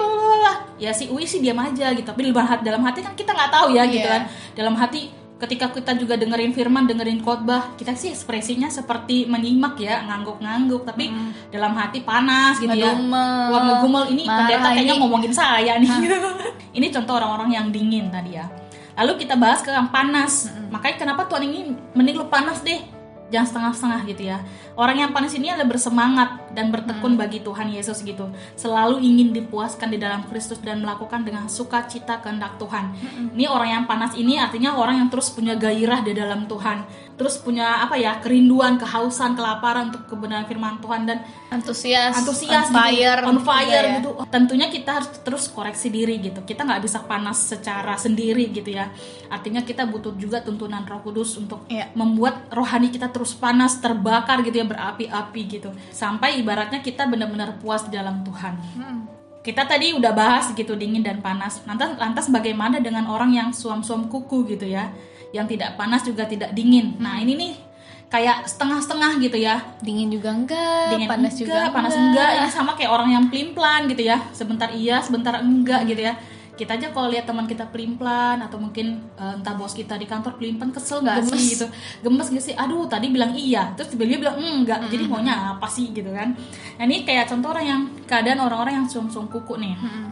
ya 0.76 0.90
si 0.92 1.08
Wi 1.12 1.24
sih 1.28 1.40
diam 1.40 1.56
aja 1.60 1.92
gitu 1.92 2.04
tapi 2.04 2.28
dalam 2.28 2.44
hati, 2.48 2.62
dalam 2.64 2.82
hati 2.84 3.00
kan 3.04 3.12
kita 3.16 3.32
nggak 3.32 3.52
tahu 3.52 3.66
ya 3.72 3.84
yeah. 3.84 3.86
gitu 3.88 4.08
iya. 4.08 4.14
kan 4.16 4.22
dalam 4.56 4.74
hati 4.76 5.00
ketika 5.36 5.68
kita 5.68 5.92
juga 6.00 6.16
dengerin 6.16 6.56
firman 6.56 6.88
dengerin 6.88 7.20
khotbah 7.20 7.76
kita 7.76 7.92
sih 7.92 8.08
ekspresinya 8.08 8.72
seperti 8.72 9.28
menyimak 9.28 9.76
ya 9.76 10.00
ngangguk-ngangguk 10.08 10.88
tapi 10.88 11.12
hmm. 11.12 11.52
dalam 11.52 11.76
hati 11.76 12.00
panas 12.00 12.56
gitu 12.56 12.72
ngegumel. 12.72 13.20
ya 13.20 13.52
wah 13.52 13.60
ngegumel 13.68 14.04
ini 14.16 14.24
pendeta 14.24 14.68
kayaknya 14.72 14.94
ini. 14.96 15.02
ngomongin 15.04 15.32
saya 15.36 15.76
nih 15.76 15.92
ini 16.80 16.86
contoh 16.88 17.20
orang-orang 17.20 17.52
yang 17.52 17.66
dingin 17.68 18.08
tadi 18.08 18.40
ya 18.40 18.48
lalu 18.96 19.20
kita 19.28 19.36
bahas 19.36 19.60
ke 19.60 19.68
yang 19.68 19.92
panas 19.92 20.48
hmm. 20.48 20.72
makanya 20.72 21.04
kenapa 21.04 21.28
Tuhan 21.28 21.44
ini 21.44 21.60
mending 21.92 22.16
lu 22.16 22.32
panas 22.32 22.64
deh 22.64 22.96
jangan 23.30 23.46
setengah-setengah 23.46 24.00
gitu 24.14 24.22
ya. 24.30 24.38
Orang 24.76 25.00
yang 25.00 25.10
panas 25.16 25.32
ini 25.32 25.48
adalah 25.48 25.72
bersemangat 25.72 26.52
dan 26.52 26.68
bertekun 26.68 27.16
hmm. 27.16 27.20
bagi 27.20 27.40
Tuhan 27.40 27.72
Yesus 27.72 28.04
gitu. 28.04 28.28
Selalu 28.60 29.00
ingin 29.00 29.32
dipuaskan 29.32 29.88
di 29.88 29.96
dalam 29.96 30.28
Kristus 30.28 30.60
dan 30.60 30.84
melakukan 30.84 31.24
dengan 31.24 31.48
sukacita 31.48 32.20
kehendak 32.20 32.60
Tuhan. 32.60 32.92
Hmm. 32.92 33.32
Ini 33.32 33.48
orang 33.48 33.70
yang 33.72 33.84
panas 33.88 34.12
ini 34.20 34.36
artinya 34.36 34.76
orang 34.76 35.00
yang 35.00 35.08
terus 35.08 35.32
punya 35.32 35.56
gairah 35.56 36.04
di 36.04 36.12
dalam 36.12 36.44
Tuhan. 36.44 36.84
Terus 37.16 37.40
punya 37.40 37.80
apa 37.80 37.96
ya? 37.96 38.20
kerinduan, 38.20 38.76
kehausan, 38.76 39.32
kelaparan 39.32 39.88
untuk 39.88 40.04
kebenaran 40.04 40.44
firman 40.44 40.76
Tuhan 40.84 41.08
dan 41.08 41.24
antusias, 41.48 42.12
antusias 42.12 42.68
on 42.68 42.76
fire, 42.76 43.20
gitu, 43.24 43.28
on 43.32 43.38
fire 43.40 43.84
ya. 43.88 43.96
gitu. 43.96 44.10
Tentunya 44.28 44.68
kita 44.68 45.00
harus 45.00 45.08
terus 45.24 45.48
koreksi 45.48 45.88
diri 45.88 46.20
gitu. 46.20 46.44
Kita 46.44 46.68
nggak 46.68 46.84
bisa 46.84 47.00
panas 47.08 47.40
secara 47.40 47.96
sendiri 47.96 48.52
gitu 48.52 48.68
ya. 48.68 48.92
Artinya 49.32 49.64
kita 49.64 49.88
butuh 49.88 50.12
juga 50.20 50.44
tuntunan 50.44 50.84
Roh 50.84 51.00
Kudus 51.00 51.40
untuk 51.40 51.64
yeah. 51.72 51.88
membuat 51.96 52.52
rohani 52.52 52.92
kita 52.92 53.08
terus 53.08 53.32
panas 53.32 53.80
terbakar 53.80 54.44
gitu 54.44 54.60
ya 54.60 54.65
berapi-api 54.66 55.40
gitu. 55.46 55.70
Sampai 55.90 56.38
ibaratnya 56.42 56.82
kita 56.82 57.06
benar-benar 57.06 57.58
puas 57.62 57.86
di 57.86 57.94
dalam 57.94 58.22
Tuhan. 58.26 58.54
Hmm. 58.76 59.00
kita 59.46 59.62
tadi 59.62 59.94
udah 59.94 60.10
bahas 60.10 60.50
gitu 60.58 60.74
dingin 60.74 61.06
dan 61.06 61.22
panas. 61.22 61.62
Lantas 61.70 61.94
lantas 62.02 62.26
bagaimana 62.34 62.82
dengan 62.82 63.06
orang 63.06 63.30
yang 63.30 63.48
suam-suam 63.54 64.10
kuku 64.10 64.42
gitu 64.58 64.66
ya? 64.66 64.90
Yang 65.30 65.54
tidak 65.54 65.78
panas 65.78 66.02
juga 66.02 66.26
tidak 66.26 66.50
dingin. 66.50 66.98
Nah 66.98 67.22
ini 67.22 67.38
nih 67.38 67.52
kayak 68.10 68.50
setengah-setengah 68.50 69.22
gitu 69.22 69.38
ya. 69.38 69.62
Dingin 69.78 70.10
juga 70.10 70.34
enggak 70.34 70.98
dingin 70.98 71.06
panas 71.06 71.38
enggak, 71.38 71.46
juga 71.46 71.60
panas 71.70 71.94
enggak. 71.94 72.10
enggak. 72.10 72.42
Ini 72.42 72.50
sama 72.50 72.72
kayak 72.74 72.90
orang 72.90 73.08
yang 73.14 73.24
pelin-pelan 73.30 73.86
gitu 73.86 74.02
ya. 74.02 74.18
Sebentar 74.34 74.68
iya 74.74 74.98
sebentar 74.98 75.38
enggak 75.38 75.94
gitu 75.94 76.02
ya 76.10 76.18
kita 76.56 76.80
aja 76.80 76.88
kalau 76.88 77.12
lihat 77.12 77.28
teman 77.28 77.44
kita 77.44 77.68
pelimplan 77.68 78.40
atau 78.40 78.56
mungkin 78.56 79.04
uh, 79.20 79.36
entah 79.36 79.52
bos 79.52 79.76
kita 79.76 80.00
di 80.00 80.08
kantor 80.08 80.40
pelimplan 80.40 80.72
kesel 80.72 81.04
nggak 81.04 81.28
sih 81.28 81.54
gitu? 81.54 81.68
Gemes 82.00 82.32
gak 82.32 82.44
sih? 82.44 82.54
Aduh 82.56 82.88
tadi 82.88 83.12
bilang 83.12 83.36
iya. 83.36 83.76
Terus 83.76 83.92
tiba-tiba 83.92 84.26
bilang 84.26 84.40
enggak 84.40 84.80
mm 84.80 84.84
-hmm. 84.88 84.92
jadi 84.96 85.04
maunya 85.04 85.34
apa 85.52 85.68
sih 85.68 85.92
gitu 85.92 86.08
kan? 86.16 86.32
Nah 86.80 86.84
ini 86.88 87.04
kayak 87.04 87.28
contoh 87.28 87.52
orang 87.52 87.66
yang 87.68 87.82
keadaan 88.08 88.40
orang-orang 88.40 88.74
yang 88.82 88.86
sung-sung 88.88 89.28
kuku 89.28 89.60
nih. 89.60 89.76
Mm 89.76 89.86
-hmm. 89.86 90.08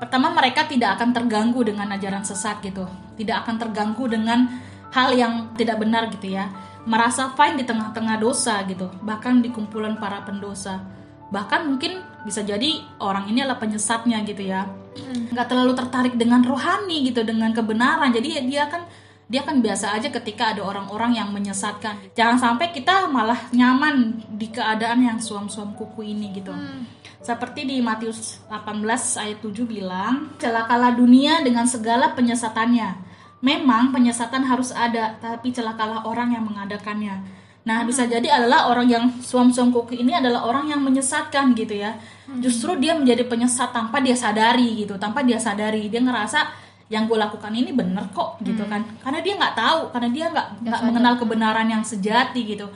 pertama 0.00 0.34
mereka 0.34 0.66
tidak 0.66 0.98
akan 0.98 1.14
terganggu 1.14 1.62
dengan 1.62 1.86
ajaran 1.94 2.24
sesat 2.26 2.58
gitu. 2.64 2.88
Tidak 3.14 3.36
akan 3.46 3.54
terganggu 3.60 4.10
dengan 4.10 4.48
hal 4.90 5.14
yang 5.14 5.52
tidak 5.54 5.78
benar 5.78 6.10
gitu 6.10 6.32
ya. 6.32 6.50
Merasa 6.88 7.30
fine 7.38 7.62
di 7.62 7.64
tengah-tengah 7.68 8.18
dosa 8.18 8.64
gitu. 8.66 8.90
Bahkan 9.04 9.44
di 9.44 9.54
kumpulan 9.54 9.94
para 10.00 10.24
pendosa. 10.26 10.82
Bahkan 11.30 11.60
mungkin 11.70 12.02
bisa 12.22 12.42
jadi 12.46 12.82
orang 13.02 13.30
ini 13.30 13.42
adalah 13.42 13.58
penyesatnya 13.58 14.22
gitu 14.26 14.46
ya. 14.46 14.66
Hmm. 14.92 15.32
nggak 15.32 15.48
terlalu 15.48 15.72
tertarik 15.72 16.14
dengan 16.20 16.44
rohani 16.44 17.08
gitu 17.08 17.24
dengan 17.24 17.50
kebenaran. 17.56 18.12
Jadi 18.12 18.44
dia 18.44 18.68
kan 18.68 18.84
dia 19.24 19.40
kan 19.40 19.64
biasa 19.64 19.96
aja 19.96 20.12
ketika 20.12 20.52
ada 20.52 20.60
orang-orang 20.60 21.16
yang 21.16 21.32
menyesatkan. 21.32 22.12
Jangan 22.12 22.36
sampai 22.36 22.68
kita 22.68 23.08
malah 23.08 23.48
nyaman 23.56 24.20
di 24.36 24.52
keadaan 24.52 25.00
yang 25.00 25.18
suam-suam 25.18 25.72
kuku 25.72 26.12
ini 26.12 26.36
gitu. 26.36 26.52
Hmm. 26.52 26.84
seperti 27.22 27.62
di 27.62 27.78
Matius 27.78 28.42
18 28.50 28.82
ayat 29.22 29.38
7 29.38 29.62
bilang 29.62 30.34
celakalah 30.42 30.90
dunia 30.90 31.38
dengan 31.46 31.70
segala 31.70 32.18
penyesatannya. 32.18 32.98
Memang 33.38 33.94
penyesatan 33.94 34.42
harus 34.42 34.74
ada 34.74 35.14
tapi 35.22 35.54
celakalah 35.54 36.02
orang 36.02 36.34
yang 36.34 36.42
mengadakannya 36.42 37.22
Nah, 37.62 37.86
bisa 37.86 38.10
jadi 38.10 38.26
adalah 38.26 38.66
orang 38.74 38.90
yang 38.90 39.04
suam-suam 39.22 39.70
kuku 39.70 40.02
ini 40.02 40.10
adalah 40.10 40.50
orang 40.50 40.66
yang 40.66 40.82
menyesatkan 40.82 41.54
gitu 41.54 41.78
ya. 41.78 41.94
Hmm. 42.26 42.42
Justru 42.42 42.74
dia 42.82 42.98
menjadi 42.98 43.22
penyesat 43.22 43.70
tanpa 43.70 44.02
dia 44.02 44.18
sadari 44.18 44.82
gitu, 44.82 44.98
tanpa 44.98 45.22
dia 45.22 45.38
sadari 45.38 45.86
dia 45.86 46.02
ngerasa 46.02 46.42
yang 46.90 47.06
gue 47.06 47.16
lakukan 47.16 47.54
ini 47.54 47.70
bener 47.70 48.10
kok 48.10 48.42
gitu 48.42 48.66
hmm. 48.66 48.70
kan. 48.70 48.82
Karena 49.06 49.18
dia 49.22 49.34
nggak 49.38 49.54
tahu, 49.54 49.80
karena 49.94 50.08
dia 50.10 50.26
nggak 50.34 50.46
nggak 50.66 50.80
mengenal 50.90 51.14
kebenaran 51.22 51.68
yang 51.70 51.82
sejati 51.86 52.40
gitu. 52.42 52.66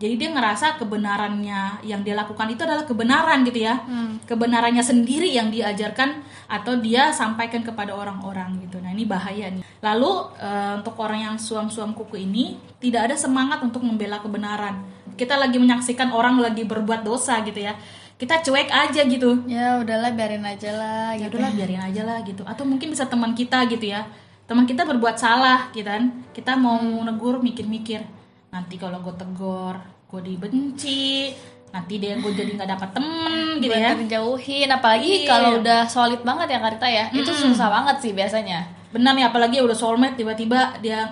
Jadi 0.00 0.16
dia 0.16 0.32
ngerasa 0.32 0.80
kebenarannya 0.80 1.84
yang 1.84 2.00
dia 2.00 2.16
lakukan 2.16 2.48
itu 2.48 2.64
adalah 2.64 2.88
kebenaran 2.88 3.44
gitu 3.44 3.68
ya. 3.68 3.84
Hmm. 3.84 4.16
kebenarannya 4.24 4.80
sendiri 4.80 5.28
yang 5.28 5.52
diajarkan 5.52 6.24
atau 6.48 6.80
dia 6.80 7.12
sampaikan 7.12 7.60
kepada 7.60 7.92
orang-orang 7.92 8.64
gitu. 8.64 8.80
Nah 8.80 8.96
ini 8.96 9.04
bahaya 9.04 9.52
nih. 9.52 9.60
Lalu 9.84 10.12
eh, 10.40 10.72
untuk 10.80 10.96
orang 11.04 11.20
yang 11.20 11.36
suam-suam 11.36 11.92
kuku 11.92 12.24
ini 12.24 12.56
tidak 12.80 13.12
ada 13.12 13.16
semangat 13.20 13.60
untuk 13.60 13.84
membela 13.84 14.24
kebenaran. 14.24 14.80
Kita 15.20 15.36
lagi 15.36 15.60
menyaksikan 15.60 16.16
orang 16.16 16.40
lagi 16.40 16.64
berbuat 16.64 17.04
dosa 17.04 17.44
gitu 17.44 17.60
ya. 17.60 17.76
Kita 18.16 18.40
cuek 18.40 18.72
aja 18.72 19.04
gitu. 19.04 19.44
Ya 19.44 19.84
udahlah 19.84 20.16
biarin 20.16 20.48
aja 20.48 20.80
lah 20.80 21.12
ya 21.12 21.28
gitu. 21.28 21.36
udahlah 21.36 21.52
biarin 21.52 21.82
aja 21.92 22.02
lah 22.08 22.24
gitu. 22.24 22.40
Atau 22.48 22.64
mungkin 22.64 22.88
bisa 22.88 23.04
teman 23.04 23.36
kita 23.36 23.68
gitu 23.68 23.92
ya. 23.92 24.08
Teman 24.48 24.64
kita 24.64 24.88
berbuat 24.88 25.20
salah 25.20 25.68
gitu 25.76 25.84
kan. 25.84 26.24
Kita 26.32 26.56
mau 26.56 26.80
negur 26.80 27.44
mikir-mikir 27.44 28.19
nanti 28.50 28.74
kalau 28.74 28.98
gue 29.00 29.14
tegor 29.14 29.78
gue 30.06 30.20
dibenci 30.24 31.30
nanti 31.70 31.94
dia 31.96 32.18
gue 32.18 32.32
jadi 32.32 32.50
nggak 32.52 32.66
dapat 32.68 32.90
temen 32.92 33.56
gitu 33.56 33.70
Buat 33.70 33.78
ya 33.80 33.90
dijauhin 33.96 34.68
apalagi 34.68 35.10
Iya. 35.16 35.28
kalau 35.28 35.50
udah 35.56 35.80
solid 35.86 36.20
banget 36.20 36.46
ya 36.48 36.58
Karita 36.58 36.88
ya. 36.88 37.04
Itu 37.10 37.30
susah 37.30 37.68
banget 37.68 37.96
sih 38.00 38.12
biasanya. 38.12 38.66
benar 38.90 39.14
nih 39.14 39.22
apalagi 39.24 39.62
udah 39.62 39.70
soulmate 39.72 40.18
tiba-tiba 40.18 40.74
dia 40.78 41.06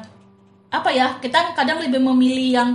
apa 0.68 0.90
ya 0.90 1.14
kita 1.16 1.54
kadang 1.54 1.78
lebih 1.78 2.02
memilih 2.02 2.50
yang 2.52 2.70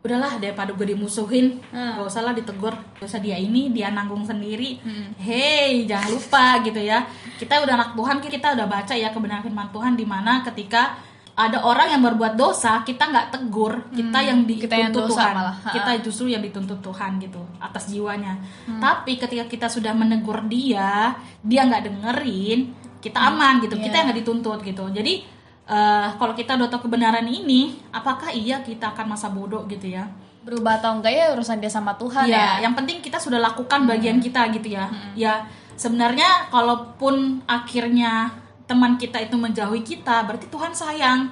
udahlah 0.00 0.36
daripada 0.36 0.68
gue 0.70 0.90
dimusuhin 0.90 1.62
Hmm. 1.70 1.96
gak 1.96 2.04
usah 2.04 2.20
lah 2.20 2.34
ditegur 2.34 2.74
gak 2.92 3.06
usah 3.06 3.16
dia 3.18 3.38
ini 3.38 3.70
dia 3.70 3.88
nanggung 3.88 4.20
sendiri 4.20 4.82
hey 5.16 5.86
jangan 5.86 6.10
lupa 6.10 6.46
gitu 6.60 6.76
ya 6.76 7.06
kita 7.34 7.62
udah 7.62 7.72
anak 7.72 7.90
Tuhan 7.94 8.16
kita 8.18 8.48
udah 8.52 8.66
baca 8.66 8.90
ya 8.92 9.08
kebenaran 9.08 9.40
firman 9.40 9.70
Tuhan 9.70 9.94
di 9.94 10.02
mana 10.04 10.42
ketika 10.42 10.98
ada 11.34 11.66
orang 11.66 11.90
yang 11.90 12.02
berbuat 12.06 12.38
dosa 12.38 12.86
kita 12.86 13.10
nggak 13.10 13.26
tegur 13.34 13.90
kita 13.90 14.22
yang 14.22 14.46
dituntut 14.46 14.70
kita 14.70 14.76
yang 14.78 14.92
dosa 14.94 15.10
Tuhan. 15.10 15.32
malah. 15.34 15.56
Ha. 15.66 15.70
kita 15.74 15.90
justru 16.06 16.26
yang 16.30 16.42
dituntut 16.46 16.78
Tuhan 16.78 17.18
gitu 17.18 17.42
atas 17.58 17.90
jiwanya. 17.90 18.38
Tapi 18.78 19.18
ketika 19.18 19.44
kita 19.50 19.66
sudah 19.66 19.90
menegur 19.98 20.46
dia 20.46 21.18
dia 21.42 21.60
nggak 21.66 21.90
dengerin 21.90 22.60
kita 23.02 23.18
aman 23.18 23.58
gitu. 23.66 23.74
Kita 23.74 23.94
yang 23.98 24.06
nggak 24.10 24.20
dituntut 24.22 24.62
gitu. 24.62 24.84
Jadi 24.94 25.26
eh, 25.66 26.08
kalau 26.14 26.34
kita 26.38 26.54
udah 26.54 26.70
tahu 26.70 26.86
kebenaran 26.86 27.26
ini 27.26 27.82
apakah 27.90 28.30
iya 28.30 28.62
kita 28.62 28.94
akan 28.94 29.18
masa 29.18 29.26
bodoh 29.34 29.66
gitu 29.66 29.90
ya? 29.90 30.06
Berubah 30.46 30.78
atau 30.78 31.02
enggak 31.02 31.18
ya 31.18 31.26
urusan 31.34 31.58
dia 31.58 31.72
sama 31.72 31.98
Tuhan 31.98 32.30
ya. 32.30 32.62
ya. 32.62 32.70
yang 32.70 32.78
penting 32.78 33.02
kita 33.02 33.18
sudah 33.18 33.42
lakukan 33.42 33.90
bagian 33.90 34.22
kita 34.22 34.54
gitu 34.54 34.70
ya. 34.70 34.86
Ya 35.18 35.50
sebenarnya 35.74 36.46
kalaupun 36.54 37.42
akhirnya 37.50 38.43
teman 38.64 38.96
kita 38.96 39.20
itu 39.20 39.36
menjauhi 39.36 39.80
kita 39.80 40.24
berarti 40.24 40.48
Tuhan 40.48 40.72
sayang 40.72 41.28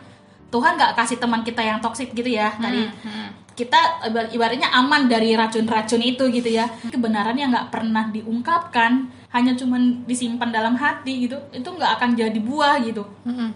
Tuhan 0.48 0.76
nggak 0.76 0.92
kasih 0.94 1.16
teman 1.16 1.40
kita 1.40 1.60
yang 1.60 1.80
toksik 1.80 2.12
gitu 2.12 2.28
ya 2.28 2.52
tadi 2.56 2.84
kita 3.52 3.76
ibar- 4.08 4.32
ibaratnya 4.32 4.68
aman 4.70 5.08
dari 5.08 5.32
racun-racun 5.32 6.00
itu 6.00 6.24
gitu 6.28 6.48
ya 6.48 6.64
kebenaran 6.88 7.36
yang 7.36 7.52
nggak 7.52 7.68
pernah 7.68 8.08
diungkapkan 8.08 8.92
hanya 9.28 9.52
cuman 9.52 10.04
disimpan 10.04 10.48
dalam 10.48 10.76
hati 10.76 11.24
gitu 11.24 11.36
itu 11.52 11.64
nggak 11.64 12.00
akan 12.00 12.10
jadi 12.12 12.40
buah 12.40 12.80
gitu 12.80 13.04
Mm-mm. 13.24 13.52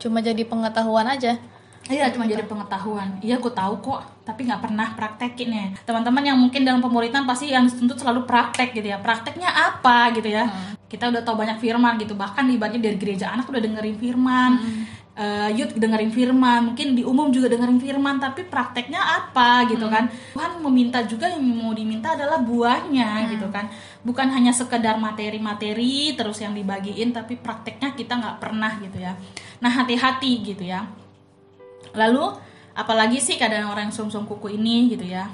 Cuma 0.00 0.24
jadi 0.24 0.48
pengetahuan 0.48 1.04
aja. 1.04 1.36
Iya 1.84 2.08
cuma 2.08 2.24
jadi 2.24 2.40
pengetahuan. 2.48 3.20
Iya 3.20 3.36
gue 3.36 3.52
tahu 3.52 3.84
kok, 3.84 4.00
tapi 4.24 4.48
nggak 4.48 4.64
pernah 4.64 4.96
praktekin 4.96 5.52
ya. 5.52 5.66
Teman-teman 5.84 6.24
yang 6.24 6.40
mungkin 6.40 6.64
dalam 6.64 6.80
pemuritan 6.80 7.28
pasti 7.28 7.52
yang 7.52 7.68
dituntut 7.68 8.00
selalu 8.00 8.24
praktek 8.24 8.72
gitu 8.72 8.88
ya. 8.88 8.96
Prakteknya 8.96 9.52
apa 9.52 10.08
gitu 10.16 10.32
ya? 10.32 10.48
Kita 10.90 11.06
udah 11.06 11.22
tahu 11.22 11.38
banyak 11.38 11.62
firman 11.62 11.94
gitu. 12.02 12.18
Bahkan 12.18 12.50
ibaratnya 12.50 12.82
dari 12.82 12.98
gereja 12.98 13.30
anak 13.30 13.46
udah 13.46 13.62
dengerin 13.62 13.94
firman, 13.94 14.52
Eh, 15.20 15.50
youth 15.52 15.76
dengerin 15.76 16.08
firman, 16.08 16.72
mungkin 16.72 16.96
di 16.96 17.04
umum 17.04 17.28
juga 17.28 17.52
dengerin 17.52 17.76
firman. 17.76 18.16
Tapi 18.16 18.48
prakteknya 18.48 19.04
apa 19.04 19.68
gitu 19.68 19.84
kan? 19.92 20.08
Tuhan 20.08 20.64
meminta 20.64 21.04
juga 21.04 21.28
yang 21.28 21.44
mau 21.44 21.76
diminta 21.76 22.16
adalah 22.16 22.40
buahnya 22.40 23.28
gitu 23.28 23.52
kan. 23.52 23.68
Bukan 24.00 24.32
hanya 24.32 24.48
sekedar 24.56 24.96
materi-materi 24.96 26.16
terus 26.16 26.40
yang 26.40 26.56
dibagiin, 26.56 27.12
tapi 27.12 27.36
prakteknya 27.36 27.92
kita 27.92 28.16
nggak 28.16 28.36
pernah 28.40 28.80
gitu 28.80 28.96
ya. 28.96 29.12
Nah 29.60 29.68
hati-hati 29.68 30.32
gitu 30.40 30.64
ya. 30.64 30.88
Lalu 31.92 32.40
apalagi 32.72 33.20
sih 33.20 33.36
keadaan 33.36 33.68
orang 33.68 33.92
yang 33.92 33.94
sum-sum 34.00 34.24
kuku 34.24 34.56
ini 34.56 34.96
gitu 34.96 35.04
ya. 35.04 35.28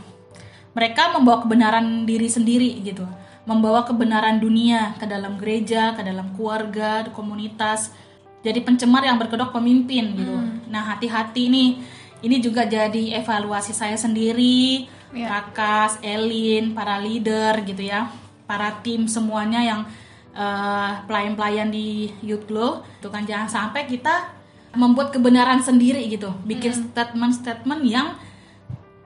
Mereka 0.74 1.14
membawa 1.14 1.46
kebenaran 1.46 2.02
diri 2.02 2.26
sendiri 2.26 2.82
gitu. 2.82 3.06
Membawa 3.46 3.86
kebenaran 3.86 4.42
dunia 4.42 4.98
ke 4.98 5.06
dalam 5.06 5.38
gereja, 5.38 5.94
ke 5.94 6.02
dalam 6.02 6.34
keluarga, 6.34 7.06
komunitas. 7.14 7.94
Jadi 8.42 8.62
pencemar 8.62 9.06
yang 9.06 9.16
berkedok 9.16 9.54
pemimpin 9.54 10.18
gitu. 10.18 10.34
Nah, 10.66 10.82
hati-hati 10.94 11.46
nih. 11.46 11.70
Ini 12.26 12.36
juga 12.42 12.66
jadi 12.66 13.22
evaluasi 13.22 13.70
saya 13.70 13.94
sendiri, 13.94 14.90
Iya. 15.14 15.32
Rakas, 15.32 16.02
Elin, 16.04 16.74
para 16.74 16.98
leader 16.98 17.62
gitu 17.64 17.86
ya. 17.86 18.10
Para 18.44 18.82
tim 18.84 19.06
semuanya 19.06 19.62
yang 19.62 19.80
eh, 20.36 20.92
pelayan-pelayan 21.08 21.72
di 21.72 22.12
Youth 22.20 22.44
Glow 22.44 22.84
itu 23.00 23.08
kan 23.08 23.24
jangan 23.24 23.48
sampai 23.48 23.88
kita 23.88 24.36
membuat 24.76 25.08
kebenaran 25.08 25.64
sendiri 25.64 26.04
gitu 26.12 26.28
bikin 26.44 26.92
statement-statement 26.92 27.80
yang 27.88 28.12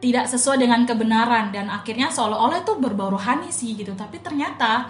tidak 0.00 0.24
sesuai 0.26 0.64
dengan 0.64 0.82
kebenaran 0.88 1.52
dan 1.52 1.68
akhirnya 1.68 2.08
seolah-olah 2.08 2.64
itu 2.64 2.72
berbau 2.80 3.12
rohani 3.12 3.52
sih 3.52 3.76
gitu 3.76 3.92
tapi 3.92 4.18
ternyata 4.18 4.88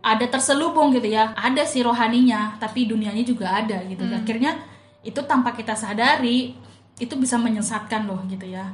ada 0.00 0.26
terselubung 0.30 0.94
gitu 0.94 1.10
ya 1.10 1.34
ada 1.34 1.66
si 1.66 1.82
rohaninya 1.82 2.54
tapi 2.62 2.86
dunianya 2.86 3.26
juga 3.26 3.58
ada 3.58 3.82
gitu 3.90 4.06
akhirnya 4.06 4.54
itu 5.02 5.18
tanpa 5.26 5.50
kita 5.50 5.74
sadari 5.74 6.54
itu 6.96 7.14
bisa 7.18 7.36
menyesatkan 7.36 8.06
loh 8.06 8.22
gitu 8.30 8.46
ya 8.46 8.70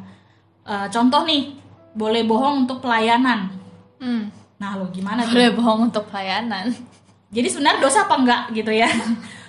Eh, 0.62 0.86
contoh 0.94 1.26
nih 1.26 1.58
boleh 1.90 2.22
bohong 2.22 2.64
untuk 2.64 2.78
pelayanan 2.78 3.50
Hmm. 3.98 4.30
nah 4.62 4.78
lo 4.78 4.86
gimana 4.94 5.26
tuh? 5.26 5.34
Boleh 5.34 5.50
bohong 5.58 5.90
untuk 5.90 6.06
pelayanan. 6.06 6.70
Jadi 7.34 7.50
sebenarnya 7.50 7.82
dosa 7.82 8.06
apa 8.06 8.14
enggak 8.14 8.42
gitu 8.54 8.70
ya? 8.70 8.86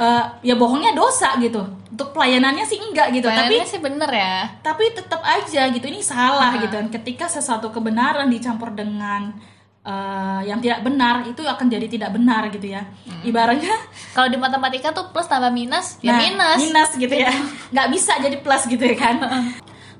Eh, 0.00 0.24
ya 0.48 0.54
bohongnya 0.56 0.96
dosa 0.96 1.36
gitu. 1.36 1.60
Untuk 1.90 2.16
pelayanannya 2.16 2.64
sih 2.64 2.80
enggak 2.80 3.12
gitu, 3.12 3.28
tapi 3.28 3.52
Pelayanannya 3.52 3.68
sih 3.68 3.80
bener 3.82 4.10
ya. 4.10 4.36
tapi 4.64 4.88
tetap 4.96 5.20
aja 5.20 5.68
gitu 5.68 5.84
ini 5.90 6.00
salah 6.00 6.56
gitu. 6.56 6.72
Dan 6.72 6.88
ketika 6.88 7.28
sesuatu 7.28 7.68
kebenaran 7.68 8.32
dicampur 8.32 8.72
dengan 8.72 9.36
eh, 9.84 10.40
yang 10.48 10.60
tidak 10.64 10.80
benar 10.80 11.28
itu 11.28 11.44
akan 11.44 11.66
jadi 11.68 11.86
tidak 11.88 12.16
benar 12.16 12.48
gitu 12.48 12.72
ya. 12.72 12.88
Ibaratnya 13.20 13.76
Kalau 14.16 14.32
di 14.32 14.40
matematika 14.40 14.96
tuh 14.96 15.12
plus 15.12 15.28
tambah 15.28 15.52
minus, 15.52 16.00
ya 16.00 16.16
nah, 16.16 16.20
minus. 16.24 16.58
minus 16.64 16.90
gitu 16.96 17.14
ya. 17.14 17.32
nggak 17.76 17.88
bisa 17.92 18.16
jadi 18.16 18.36
plus 18.40 18.64
gitu 18.64 18.80
ya 18.80 18.96
kan. 18.96 19.20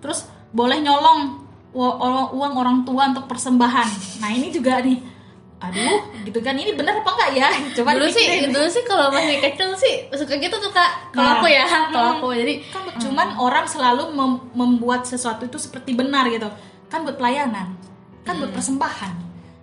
Terus 0.00 0.24
boleh 0.50 0.80
nyolong 0.80 1.50
uang 2.34 2.54
orang 2.56 2.82
tua 2.82 3.14
untuk 3.14 3.30
persembahan. 3.30 4.18
Nah, 4.18 4.30
ini 4.34 4.50
juga 4.50 4.82
nih 4.82 4.98
aduh 5.60 6.00
gitu 6.22 6.40
kan 6.40 6.52
ini 6.52 6.72
benar 6.72 6.96
apa 6.96 7.10
enggak 7.10 7.30
ya? 7.36 7.48
Coba 7.76 7.92
dulu 7.92 8.08
sih, 8.08 8.24
dulu 8.46 8.64
sih 8.64 8.80
kalau 8.82 9.12
masih 9.12 9.36
kecil 9.44 9.68
sih 9.74 10.08
suka 10.10 10.34
gitu 10.34 10.56
tuh 10.56 10.70
kak. 10.70 11.12
Kalau 11.12 11.20
Nah. 11.22 11.36
aku 11.36 11.46
ya, 11.46 11.64
kalau 11.92 12.08
aku. 12.16 12.28
Jadi 12.32 12.64
kan 12.66 12.82
cuman 12.98 13.28
orang 13.36 13.64
selalu 13.64 14.08
mem- 14.10 14.42
membuat 14.52 15.04
sesuatu 15.04 15.44
itu 15.44 15.56
seperti 15.56 15.92
benar 15.92 16.24
gitu. 16.26 16.48
Kan 16.86 17.04
buat 17.04 17.14
pelayanan 17.14 17.76
kan 18.20 18.36
buat 18.36 18.50
persembahan 18.50 19.12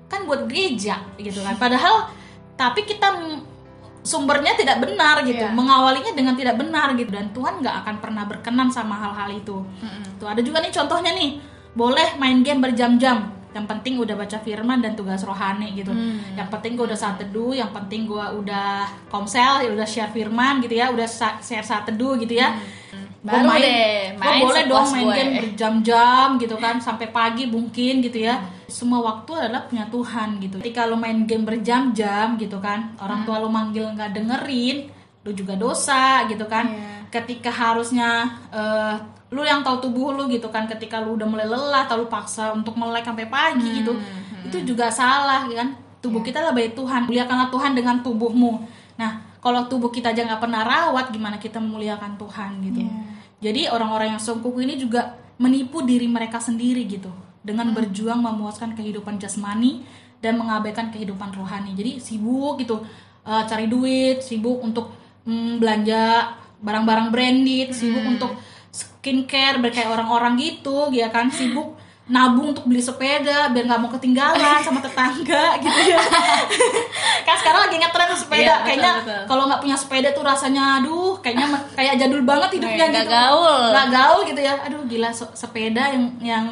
kan 0.08 0.24
buat 0.24 0.46
gereja 0.46 1.02
gitu 1.16 1.42
kan. 1.42 1.58
Padahal 1.58 2.10
tapi 2.54 2.84
kita 2.84 3.18
sumbernya 4.02 4.56
tidak 4.56 4.80
benar 4.80 5.20
gitu 5.22 5.44
Iya. 5.44 5.52
mengawalinya 5.52 6.14
dengan 6.14 6.34
tidak 6.34 6.56
benar 6.56 6.94
gitu. 6.94 7.10
Dan 7.10 7.30
Tuhan 7.32 7.60
nggak 7.60 7.76
akan 7.84 7.96
pernah 7.98 8.24
berkenan 8.24 8.70
sama 8.70 8.96
hal-hal 8.96 9.30
itu. 9.32 9.66
Tuh 10.16 10.26
ada 10.26 10.40
juga 10.40 10.62
nih 10.62 10.70
contohnya 10.70 11.12
nih. 11.12 11.42
Boleh 11.74 12.16
main 12.16 12.42
game 12.42 12.58
berjam-jam 12.60 13.34
yang 13.56 13.66
penting 13.66 13.98
udah 13.98 14.14
baca 14.14 14.38
firman 14.44 14.84
dan 14.84 14.94
tugas 14.94 15.24
rohani 15.24 15.74
gitu. 15.74 15.90
Yang 16.36 16.48
penting 16.52 16.78
gue 16.78 16.86
udah 16.86 17.00
saat 17.00 17.18
teduh 17.18 17.56
yang 17.56 17.72
penting 17.72 18.06
gue 18.06 18.26
udah 18.44 18.86
komsel 19.08 19.64
ya 19.66 19.70
udah 19.72 19.88
share 19.88 20.12
firman 20.12 20.60
gitu 20.62 20.78
ya 20.78 20.92
udah 20.94 21.08
share 21.42 21.66
saat 21.66 21.88
teduh 21.88 22.20
gitu 22.20 22.38
ya. 22.38 22.54
Gua 23.28 23.44
Baru 23.44 23.60
deh, 23.60 24.14
gua 24.16 24.24
main 24.24 24.42
boleh 24.46 24.64
dong 24.70 24.88
main 24.94 25.04
gue. 25.10 25.16
game 25.18 25.34
berjam-jam 25.42 26.28
gitu 26.40 26.56
kan 26.62 26.80
sampai 26.80 27.10
pagi 27.12 27.44
mungkin 27.50 28.00
gitu 28.00 28.24
ya. 28.24 28.40
Semua 28.70 29.02
waktu 29.04 29.32
adalah 29.36 29.66
punya 29.68 29.90
Tuhan 29.90 30.38
gitu. 30.40 30.62
Ketika 30.62 30.86
lo 30.86 30.96
main 30.96 31.26
game 31.26 31.44
berjam-jam 31.44 32.38
gitu 32.38 32.62
kan 32.62 32.94
orang 33.02 33.26
tua 33.26 33.42
lo 33.42 33.50
manggil 33.50 33.90
nggak 33.96 34.12
dengerin 34.16 34.78
lu 35.28 35.32
juga 35.36 35.58
dosa 35.60 36.24
gitu 36.30 36.46
kan. 36.48 36.68
Iya. 36.72 36.96
ketika 37.08 37.48
harusnya 37.48 38.28
eh, 38.52 38.96
lu 39.28 39.44
yang 39.44 39.60
tahu 39.60 39.84
tubuh 39.84 40.16
lu 40.16 40.32
gitu 40.32 40.48
kan 40.48 40.64
ketika 40.72 41.04
lu 41.04 41.20
udah 41.20 41.28
mulai 41.28 41.48
lelah 41.48 41.84
atau 41.84 42.00
lu 42.00 42.08
paksa 42.08 42.56
untuk 42.56 42.80
melek 42.80 43.04
sampai 43.04 43.28
pagi 43.28 43.84
gitu 43.84 43.92
itu 44.48 44.64
juga 44.64 44.88
salah 44.88 45.44
kan? 45.52 45.76
Tubuh 46.00 46.24
kita 46.24 46.40
adalah 46.40 46.56
baik 46.56 46.78
Tuhan 46.78 47.10
muliakanlah 47.10 47.52
Tuhan 47.52 47.72
dengan 47.76 48.00
tubuhmu. 48.00 48.64
Nah 48.96 49.20
kalau 49.44 49.68
tubuh 49.68 49.92
kita 49.92 50.16
aja 50.16 50.24
nggak 50.24 50.40
pernah 50.40 50.64
rawat 50.64 51.12
gimana 51.12 51.36
kita 51.36 51.60
memuliakan 51.60 52.16
Tuhan 52.16 52.52
gitu? 52.72 52.82
Jadi 53.44 53.70
orang-orang 53.70 54.16
yang 54.16 54.22
songkuku 54.22 54.64
ini 54.64 54.80
juga 54.80 55.14
menipu 55.38 55.86
diri 55.86 56.10
mereka 56.10 56.42
sendiri 56.42 56.88
gitu 56.90 57.12
dengan 57.46 57.70
berjuang 57.72 58.18
memuaskan 58.20 58.74
kehidupan 58.74 59.22
jasmani 59.22 59.86
dan 60.24 60.42
mengabaikan 60.42 60.90
kehidupan 60.90 61.36
rohani. 61.36 61.78
Jadi 61.78 62.02
sibuk 62.02 62.58
gitu 62.58 62.82
eh, 63.28 63.44
cari 63.46 63.70
duit, 63.70 64.26
sibuk 64.26 64.58
untuk 64.64 64.90
mm, 65.28 65.62
belanja 65.62 66.34
barang-barang 66.58 67.08
branded, 67.14 67.70
sibuk 67.70 68.02
untuk 68.02 68.34
skincare 68.70 69.58
biar 69.58 69.72
kayak 69.72 69.90
orang-orang 69.92 70.34
gitu 70.36 70.92
ya 70.92 71.08
kan? 71.08 71.30
Sibuk 71.30 71.76
nabung 72.08 72.56
untuk 72.56 72.64
beli 72.64 72.80
sepeda 72.80 73.52
biar 73.52 73.68
nggak 73.68 73.82
mau 73.84 73.92
ketinggalan 73.92 74.64
sama 74.64 74.80
tetangga 74.80 75.46
gitu 75.64 75.80
ya. 75.92 76.00
Kan 77.28 77.36
sekarang 77.36 77.68
lagi 77.68 77.76
ngetren 77.78 78.16
sepeda. 78.16 78.44
Iya, 78.44 78.56
kayaknya 78.64 78.92
kalau 79.28 79.44
nggak 79.46 79.60
punya 79.60 79.76
sepeda 79.76 80.10
tuh 80.16 80.24
rasanya 80.24 80.80
aduh 80.80 81.20
kayaknya 81.20 81.52
kayak 81.76 82.00
jadul 82.00 82.24
banget 82.24 82.56
hidupnya 82.56 82.86
Nggak 82.88 83.04
gitu. 83.04 83.12
gaul. 83.12 83.64
nggak 83.76 83.88
gaul 83.92 84.20
gitu 84.24 84.40
ya. 84.40 84.54
Aduh 84.64 84.82
gila 84.88 85.10
sepeda 85.12 85.84
yang 85.92 86.04
yang 86.24 86.46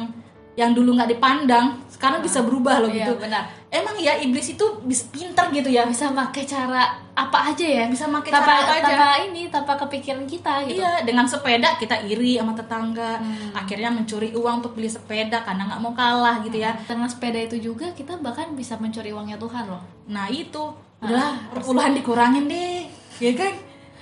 yang 0.56 0.70
dulu 0.72 0.92
nggak 0.92 1.16
dipandang 1.16 1.80
sekarang 1.88 2.20
bisa 2.20 2.44
berubah 2.44 2.84
loh 2.84 2.92
Iya, 2.92 3.08
gitu. 3.08 3.16
benar. 3.16 3.44
Emang 3.68 3.96
ya 3.96 4.14
iblis 4.16 4.50
itu 4.50 4.62
bisa 4.82 5.04
pinter 5.10 5.50
gitu 5.50 5.66
ya 5.66 5.82
bisa 5.84 6.10
pakai 6.10 6.42
cara 6.42 6.84
apa 7.12 7.50
aja 7.50 7.64
ya 7.64 7.84
Bisa 7.88 8.06
pakai 8.06 8.28
cara 8.28 8.44
apa 8.44 8.54
aja. 8.70 8.84
tanpa 8.84 9.08
ini 9.22 9.42
tanpa 9.48 9.72
kepikiran 9.74 10.24
kita 10.24 10.62
gitu 10.64 10.78
Iya, 10.78 11.00
dengan 11.02 11.24
sepeda 11.24 11.74
kita 11.74 12.04
iri 12.04 12.36
sama 12.36 12.52
tetangga. 12.52 13.16
Hmm. 13.16 13.56
Akhirnya 13.56 13.88
mencuri 13.88 14.30
uang 14.30 14.60
untuk 14.60 14.76
beli 14.76 14.86
sepeda 14.86 15.40
karena 15.40 15.64
nggak 15.66 15.80
mau 15.80 15.92
kalah 15.92 16.40
gitu 16.40 16.58
ya. 16.58 16.76
dengan 16.78 17.08
sepeda 17.08 17.40
itu 17.40 17.56
juga 17.58 17.88
kita 17.90 18.20
bahkan 18.20 18.52
bisa 18.52 18.76
mencuri 18.76 19.10
uangnya 19.10 19.36
Tuhan 19.36 19.64
loh 19.66 19.80
Nah 20.06 20.28
itu, 20.28 20.60
udahlah 20.98 21.34
perpuluhan 21.50 21.96
dikurangin 21.96 22.44
deh, 22.46 22.84
ya 23.18 23.32
kan? 23.32 23.52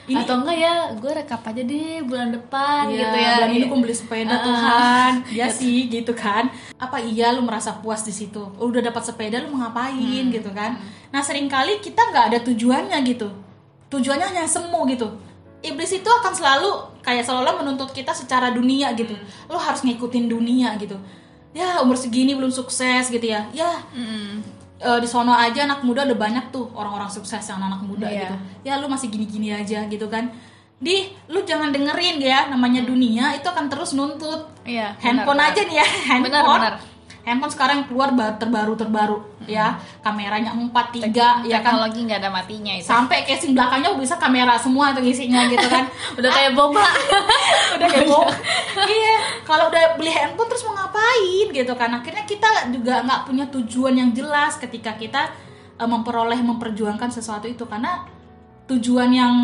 Ini 0.05 0.21
atau 0.21 0.37
enggak 0.37 0.57
ya 0.59 0.73
gue 0.93 1.11
rekap 1.11 1.41
aja 1.43 1.63
deh 1.63 2.03
bulan 2.03 2.29
depan 2.31 2.83
Iya, 2.87 2.99
gitu 2.99 3.17
ya 3.17 3.31
bulan 3.35 3.49
ini 3.49 3.57
Iya. 3.59 3.67
gue 3.67 3.79
beli 3.81 3.95
sepeda 3.95 4.31
Ah. 4.31 4.43
Tuhan 4.43 5.13
Ya 5.33 5.47
sih 5.49 5.79
gitu 5.87 6.13
kan 6.13 6.45
Apa 6.77 7.01
iya 7.01 7.31
lu 7.31 7.41
merasa 7.41 7.73
puas 7.75 8.01
di 8.01 8.13
situ 8.13 8.41
Udah 8.55 8.81
dapat 8.81 9.01
sepeda 9.03 9.39
lu 9.39 9.51
mau 9.51 9.65
ngapain 9.65 9.97
Hmm. 10.23 10.29
gitu 10.31 10.51
kan 10.51 10.77
Nah 11.09 11.21
sering 11.21 11.47
kali 11.47 11.79
kita 11.79 12.05
nggak 12.05 12.25
ada 12.27 12.39
tujuannya 12.43 12.99
gitu 13.03 13.33
Tujuannya 13.87 14.27
hanya 14.29 14.45
semu 14.45 14.85
gitu 14.87 15.09
Iblis 15.61 15.93
itu 15.95 16.11
akan 16.11 16.33
selalu 16.33 16.69
kayak 17.01 17.25
seolah 17.25 17.55
menuntut 17.55 17.89
kita 17.89 18.13
secara 18.13 18.51
dunia 18.51 18.93
gitu 18.93 19.13
Hmm. 19.13 19.25
Lu 19.47 19.57
harus 19.57 19.81
ngikutin 19.81 20.27
dunia 20.27 20.77
gitu 20.77 21.01
Ya 21.51 21.81
umur 21.81 21.95
segini 21.95 22.35
belum 22.35 22.51
sukses 22.51 23.09
gitu 23.09 23.25
ya 23.25 23.49
Ya 23.51 23.73
Mm. 23.91 24.43
Eh, 24.85 24.99
di 25.01 25.09
sono 25.09 25.33
aja 25.33 25.65
anak 25.65 25.81
muda 25.81 26.05
udah 26.05 26.15
banyak 26.15 26.45
tuh 26.53 26.69
orang-orang 26.73 27.09
sukses 27.09 27.41
yang 27.41 27.59
anak 27.59 27.81
muda 27.81 28.05
Iya. 28.05 28.21
gitu. 28.29 28.35
Ya 28.63 28.77
lu 28.77 28.87
masih 28.87 29.09
gini-gini 29.09 29.49
aja 29.51 29.89
gitu 29.89 30.07
kan. 30.07 30.29
Di 30.77 31.09
lu 31.27 31.41
jangan 31.43 31.73
dengerin 31.73 32.21
ya 32.21 32.47
namanya 32.47 32.85
dunia 32.85 33.33
itu 33.33 33.47
akan 33.47 33.73
terus 33.73 33.97
nuntut. 33.97 34.45
Iya, 34.63 34.93
Handphone 35.01 35.41
benar, 35.41 35.53
aja 35.57 35.61
nih 35.65 35.77
ya, 35.81 35.87
handphone. 36.13 36.29
Benar, 36.29 36.45
benar. 36.45 36.75
Handphone 37.25 37.49
sekarang 37.49 37.79
keluar 37.85 38.13
ba- 38.13 38.37
terbaru-terbaru 38.37 39.17
ya. 39.45 39.81
Kameranya 40.01 40.53
4 40.53 40.69
3 40.69 41.09
ya 41.09 41.59
kan. 41.59 41.73
teknologi 41.73 42.05
nggak 42.05 42.21
ada 42.21 42.29
matinya 42.29 42.73
itu 42.73 42.85
Sampai 42.85 43.25
casing 43.25 43.57
belakangnya 43.57 43.97
bisa 43.97 44.15
kamera 44.15 44.55
semua 44.55 44.93
tuh 44.93 45.01
isinya 45.01 45.49
gitu 45.49 45.65
kan. 45.65 45.89
udah 46.21 46.31
kayak 46.31 46.53
boba 46.53 46.85
udah 47.77 47.89
kayak 47.89 48.07
bohong. 48.07 48.29
iya 48.85 49.17
kalau 49.43 49.67
udah 49.67 49.97
beli 49.97 50.09
handphone 50.09 50.47
terus 50.47 50.63
mau 50.63 50.77
ngapain 50.77 51.47
gitu 51.49 51.73
kan 51.73 51.91
akhirnya 51.91 52.25
kita 52.25 52.49
juga 52.69 53.01
nggak 53.01 53.21
punya 53.25 53.45
tujuan 53.51 53.95
yang 53.95 54.11
jelas 54.13 54.57
ketika 54.57 54.93
kita 54.93 55.33
eh, 55.75 55.89
memperoleh 55.89 56.39
memperjuangkan 56.39 57.09
sesuatu 57.09 57.45
itu 57.45 57.65
karena 57.65 58.05
tujuan 58.67 59.11
yang 59.11 59.35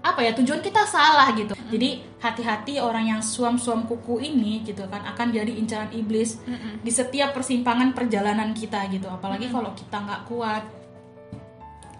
apa 0.00 0.24
ya 0.24 0.32
tujuan 0.32 0.64
kita 0.64 0.88
salah 0.88 1.28
gitu 1.36 1.52
jadi 1.68 2.00
hati-hati 2.24 2.80
orang 2.80 3.12
yang 3.12 3.20
suam-suam 3.20 3.84
kuku 3.84 4.20
ini 4.32 4.64
gitu 4.64 4.88
kan 4.88 5.04
akan 5.04 5.28
jadi 5.28 5.52
incaran 5.52 5.92
iblis 5.92 6.40
di 6.80 6.88
setiap 6.88 7.36
persimpangan 7.36 7.92
perjalanan 7.92 8.56
kita 8.56 8.88
gitu 8.88 9.12
apalagi 9.12 9.52
kalau 9.52 9.76
kita 9.76 9.96
nggak 10.00 10.22
kuat 10.24 10.64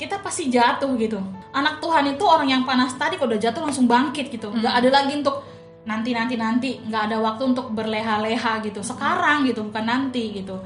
kita 0.01 0.17
pasti 0.25 0.49
jatuh 0.49 0.97
gitu. 0.97 1.21
Anak 1.53 1.85
Tuhan 1.85 2.17
itu 2.17 2.25
orang 2.25 2.49
yang 2.49 2.63
panas 2.65 2.97
tadi 2.97 3.21
kalau 3.21 3.37
udah 3.37 3.43
jatuh 3.45 3.69
langsung 3.69 3.85
bangkit 3.85 4.33
gitu. 4.33 4.49
Nggak 4.49 4.75
ada 4.81 4.89
lagi 4.89 5.13
untuk 5.21 5.45
nanti 5.85 6.17
nanti 6.17 6.35
nanti. 6.41 6.71
Nggak 6.81 7.13
ada 7.13 7.17
waktu 7.21 7.53
untuk 7.53 7.69
berleha-leha 7.77 8.65
gitu. 8.65 8.81
Sekarang 8.81 9.45
gitu 9.45 9.69
bukan 9.69 9.85
nanti 9.85 10.41
gitu. 10.41 10.57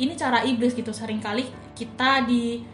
Ini 0.00 0.16
cara 0.16 0.40
iblis 0.40 0.72
gitu. 0.72 0.88
Seringkali 0.88 1.76
kita 1.76 2.24
di 2.24 2.64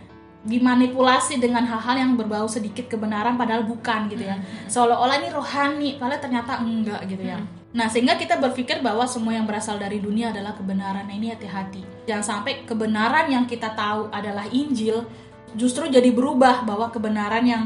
dimanipulasi 0.44 1.40
dengan 1.40 1.64
hal-hal 1.64 1.96
yang 1.96 2.12
berbau 2.20 2.44
sedikit 2.44 2.85
kebenaran 2.85 3.40
padahal 3.40 3.64
bukan 3.64 4.12
gitu 4.12 4.28
ya. 4.28 4.37
Seolah-olah 4.68 5.16
ini 5.24 5.28
rohani, 5.33 5.90
padahal 5.96 6.20
ternyata 6.20 6.61
enggak 6.61 7.00
gitu 7.09 7.24
ya. 7.24 7.40
Nah, 7.74 7.90
sehingga 7.90 8.14
kita 8.14 8.38
berpikir 8.38 8.78
bahwa 8.85 9.02
semua 9.09 9.35
yang 9.35 9.48
berasal 9.50 9.80
dari 9.83 9.98
dunia 9.98 10.30
adalah 10.30 10.54
kebenaran. 10.54 11.11
Nah, 11.11 11.14
ini 11.16 11.35
hati-hati. 11.35 12.07
Jangan 12.07 12.22
sampai 12.44 12.62
kebenaran 12.62 13.26
yang 13.26 13.48
kita 13.50 13.74
tahu 13.74 14.12
adalah 14.14 14.46
Injil 14.52 15.02
justru 15.59 15.90
jadi 15.90 16.11
berubah 16.14 16.62
bahwa 16.62 16.90
kebenaran 16.90 17.42
yang 17.42 17.64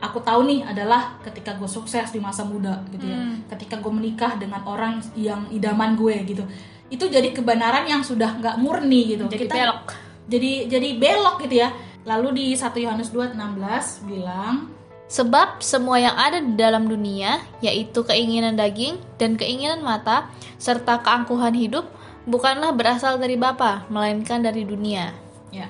aku 0.00 0.18
tahu 0.24 0.48
nih 0.48 0.64
adalah 0.64 1.20
ketika 1.20 1.54
gue 1.54 1.68
sukses 1.68 2.10
di 2.10 2.18
masa 2.18 2.42
muda 2.42 2.80
gitu 2.90 3.06
ya. 3.06 3.38
Ketika 3.54 3.78
gue 3.78 3.92
menikah 3.92 4.34
dengan 4.40 4.64
orang 4.64 4.98
yang 5.14 5.46
idaman 5.52 5.94
gue 5.94 6.16
gitu. 6.26 6.42
Itu 6.90 7.06
jadi 7.06 7.30
kebenaran 7.30 7.86
yang 7.86 8.02
sudah 8.02 8.40
nggak 8.40 8.56
murni 8.58 9.14
gitu. 9.14 9.28
Jadi 9.30 9.46
Kita- 9.46 9.54
belok. 9.54 9.86
Jadi 10.30 10.50
jadi 10.70 10.88
belok 10.98 11.36
gitu 11.46 11.54
ya. 11.60 11.70
Lalu 12.08 12.28
di 12.32 12.46
1 12.56 12.80
Yohanes 12.80 13.12
2:16 13.12 14.08
bilang 14.08 14.72
Sebab 15.10 15.58
semua 15.58 15.98
yang 15.98 16.14
ada 16.14 16.38
di 16.38 16.54
dalam 16.54 16.86
dunia, 16.86 17.42
yaitu 17.58 18.06
keinginan 18.06 18.54
daging 18.54 18.94
dan 19.18 19.34
keinginan 19.34 19.82
mata, 19.82 20.30
serta 20.54 21.02
keangkuhan 21.02 21.50
hidup, 21.50 21.90
bukanlah 22.30 22.70
berasal 22.70 23.18
dari 23.18 23.34
Bapa, 23.34 23.90
melainkan 23.90 24.38
dari 24.38 24.62
dunia. 24.62 25.10
Ya. 25.50 25.66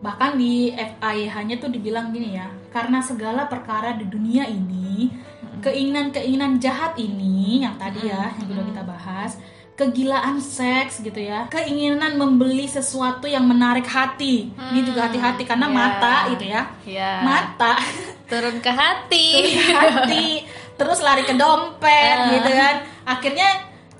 Bahkan 0.00 0.40
di 0.40 0.72
FAIH-nya 0.72 1.60
tuh 1.60 1.68
dibilang 1.68 2.16
gini 2.16 2.40
ya, 2.40 2.48
karena 2.72 3.04
segala 3.04 3.44
perkara 3.44 3.92
di 3.92 4.08
dunia 4.08 4.48
ini, 4.48 5.12
keinginan-keinginan 5.60 6.56
jahat 6.56 6.96
ini 6.96 7.60
yang 7.60 7.76
tadi 7.76 8.08
ya, 8.08 8.32
yang 8.40 8.48
sudah 8.48 8.64
kita 8.72 8.82
bahas, 8.88 9.36
kegilaan 9.72 10.36
seks 10.38 11.00
gitu 11.00 11.16
ya, 11.16 11.48
keinginan 11.48 12.14
membeli 12.14 12.68
sesuatu 12.68 13.24
yang 13.24 13.42
menarik 13.42 13.84
hati. 13.84 14.52
Ini 14.52 14.80
juga 14.82 15.08
hati-hati 15.08 15.42
karena 15.42 15.66
Ya. 15.66 15.72
mata 15.72 16.14
gitu 16.30 16.44
ya. 16.44 16.62
Ya. 16.84 17.12
Mata 17.24 17.80
Turun 18.30 18.60
ke 18.60 18.68
hati. 18.70 19.28
hati, 19.72 20.28
terus 20.74 21.00
lari 21.00 21.22
ke 21.22 21.32
dompet 21.32 22.16
gitu 22.32 22.50
kan. 22.50 22.76
Akhirnya 23.04 23.48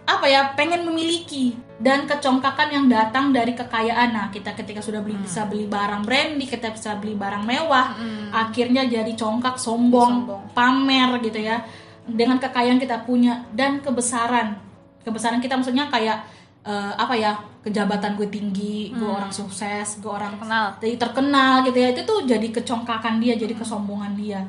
apa 0.02 0.26
ya 0.26 0.52
pengen 0.52 0.82
memiliki 0.82 1.54
dan 1.78 2.06
kecongkakan 2.06 2.68
yang 2.70 2.86
datang 2.86 3.30
dari 3.30 3.54
kekayaan 3.54 4.10
nah 4.10 4.26
kita 4.28 4.50
ketika 4.52 4.82
sudah 4.82 4.98
beli 4.98 5.14
bisa 5.14 5.46
beli 5.46 5.66
barang 5.66 6.02
brandy 6.02 6.42
kita 6.42 6.74
bisa 6.74 6.98
beli 6.98 7.14
barang 7.14 7.42
mewah 7.42 7.94
akhirnya 8.34 8.82
jadi 8.82 9.14
congkak 9.14 9.58
sombong, 9.58 10.26
Sombong. 10.26 10.42
pamer 10.54 11.22
gitu 11.22 11.38
ya 11.38 11.62
dengan 12.02 12.38
kekayaan 12.38 12.82
kita 12.82 13.06
punya 13.06 13.46
dan 13.54 13.78
kebesaran 13.78 14.58
kebesaran 15.02 15.42
kita 15.42 15.58
maksudnya 15.58 15.90
kayak 15.90 16.22
eh, 16.66 16.92
apa 16.94 17.14
ya 17.14 17.32
kejabatan 17.62 18.18
gue 18.18 18.26
tinggi 18.26 18.90
gue 18.90 19.06
orang 19.06 19.30
sukses 19.30 20.02
gue 20.02 20.10
orang 20.10 20.34
Kenal. 20.34 20.74
jadi 20.82 20.98
terkenal 20.98 21.62
gitu 21.62 21.78
ya 21.78 21.88
itu 21.94 22.02
tuh 22.02 22.26
jadi 22.26 22.46
kecongkakan 22.50 23.22
dia 23.22 23.38
jadi 23.38 23.54
kesombongan 23.54 24.12
dia. 24.18 24.42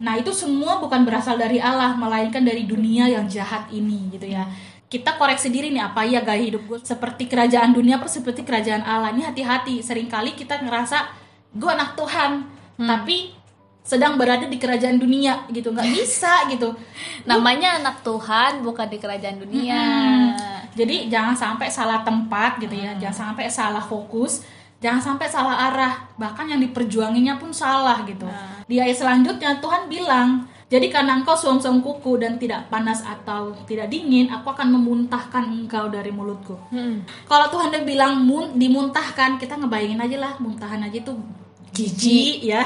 Nah 0.00 0.16
itu 0.16 0.32
semua 0.32 0.80
bukan 0.80 1.04
berasal 1.04 1.36
dari 1.36 1.60
Allah 1.60 1.92
melainkan 1.92 2.40
dari 2.40 2.64
dunia 2.64 3.08
yang 3.08 3.28
jahat 3.28 3.68
ini 3.68 4.08
gitu 4.16 4.28
ya. 4.28 4.48
Kita 4.90 5.14
koreksi 5.20 5.52
diri 5.52 5.70
nih 5.70 5.86
apa 5.86 6.02
ya 6.02 6.24
gaya 6.24 6.40
hidup 6.40 6.66
gue? 6.66 6.78
Seperti 6.82 7.28
kerajaan 7.28 7.76
dunia 7.76 8.00
apa 8.00 8.08
seperti 8.08 8.42
kerajaan 8.42 8.82
Allah. 8.82 9.12
Ini 9.12 9.28
hati-hati 9.28 9.84
sering 9.84 10.08
kali 10.08 10.34
kita 10.34 10.60
ngerasa 10.64 11.04
gue 11.52 11.70
anak 11.70 11.94
Tuhan. 12.00 12.48
Tapi 12.80 13.39
sedang 13.80 14.20
berada 14.20 14.46
di 14.46 14.60
kerajaan 14.60 15.00
dunia 15.00 15.48
gitu 15.50 15.72
nggak 15.72 15.88
bisa 15.98 16.46
gitu 16.52 16.76
Namanya 17.28 17.80
anak 17.80 18.00
Tuhan, 18.00 18.64
bukan 18.64 18.88
di 18.88 18.96
kerajaan 18.96 19.38
dunia. 19.40 19.82
Jadi 20.72 21.12
jangan 21.12 21.36
sampai 21.36 21.68
salah 21.68 22.00
tempat 22.00 22.62
gitu 22.62 22.72
ya, 22.72 22.96
jangan 22.96 23.34
sampai 23.34 23.50
salah 23.50 23.82
fokus, 23.82 24.46
jangan 24.80 25.02
sampai 25.02 25.26
salah 25.28 25.68
arah, 25.68 25.94
bahkan 26.16 26.48
yang 26.48 26.62
diperjuanginya 26.62 27.36
pun 27.36 27.52
salah 27.52 28.00
gitu. 28.06 28.24
Di 28.70 28.80
ayat 28.80 28.96
selanjutnya 28.96 29.58
Tuhan 29.60 29.90
bilang, 29.90 30.46
jadi 30.70 30.86
karena 30.86 31.18
engkau 31.18 31.34
suam-suam 31.34 31.82
kuku 31.82 32.22
dan 32.22 32.38
tidak 32.38 32.70
panas 32.70 33.02
atau 33.02 33.52
tidak 33.66 33.90
dingin, 33.90 34.30
aku 34.30 34.54
akan 34.54 34.78
memuntahkan 34.78 35.50
engkau 35.50 35.90
dari 35.90 36.14
mulutku. 36.14 36.54
Hmm. 36.70 37.02
Kalau 37.26 37.50
Tuhan 37.50 37.74
udah 37.74 37.82
bilang 37.82 38.22
mun, 38.22 38.54
dimuntahkan, 38.54 39.42
kita 39.42 39.58
ngebayangin 39.58 39.98
aja 39.98 40.16
lah, 40.22 40.32
muntahan 40.38 40.86
aja 40.86 41.02
itu 41.02 41.12
jijik 41.70 42.42
ya, 42.42 42.62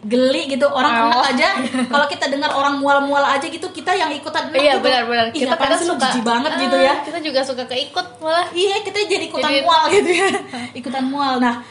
geli 0.00 0.48
gitu. 0.48 0.66
Orang 0.66 0.92
Oh. 0.92 1.04
enak 1.08 1.22
aja. 1.30 1.48
Kalau 1.86 2.06
kita 2.06 2.26
dengar 2.26 2.50
orang 2.50 2.76
mual-mual 2.76 3.24
aja 3.24 3.42
gitu, 3.42 3.68
kita 3.68 3.90
yang 3.90 4.10
ikutan 4.10 4.48
enak 4.48 4.58
Iya 4.58 4.72
gitu. 4.76 4.84
benar-benar. 4.84 5.24
Apaan 5.30 5.74
sih 5.74 5.86
lu 5.86 5.94
jijik 5.96 6.22
banget 6.22 6.52
Ah, 6.52 6.60
gitu 6.60 6.76
ya. 6.76 6.94
Kita 7.00 7.18
juga 7.18 7.40
suka 7.40 7.64
keikut 7.64 8.06
malah. 8.18 8.46
Iya 8.50 8.82
kita 8.82 8.98
jadi 9.02 9.24
ikutan 9.24 9.48
Jadi- 9.48 9.62
mual 9.62 9.82
gitu 9.90 10.10
ya 10.10 10.28
Ikutan 10.80 11.04
mual 11.04 11.36
Nah 11.36 11.62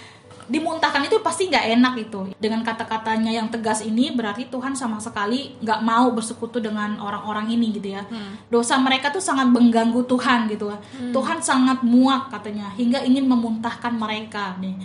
dimuntahkan 0.44 1.00
itu 1.02 1.18
pasti 1.20 1.48
nggak 1.48 1.66
enak 1.72 1.94
itu 2.02 2.20
Dengan 2.36 2.60
kata-katanya 2.62 3.32
yang 3.32 3.48
tegas 3.48 3.80
ini 3.82 4.12
Berarti 4.12 4.46
Tuhan 4.46 4.76
sama 4.76 5.00
sekali 5.00 5.56
nggak 5.58 5.80
mau 5.80 6.12
bersekutu 6.12 6.60
dengan 6.60 7.00
orang-orang 7.00 7.48
ini 7.50 7.72
gitu 7.72 7.92
ya 7.92 8.04
Dosa 8.48 8.76
mereka 8.76 9.08
tuh 9.08 9.24
sangat 9.24 9.48
mengganggu 9.48 10.04
Tuhan 10.04 10.46
gitu 10.48 10.68
Tuhan 11.10 11.40
sangat 11.40 11.80
muak 11.82 12.28
katanya 12.30 12.68
Hingga 12.74 13.02
ingin 13.04 13.24
memuntahkan 13.24 13.96
mereka 13.96 14.60
nih 14.60 14.76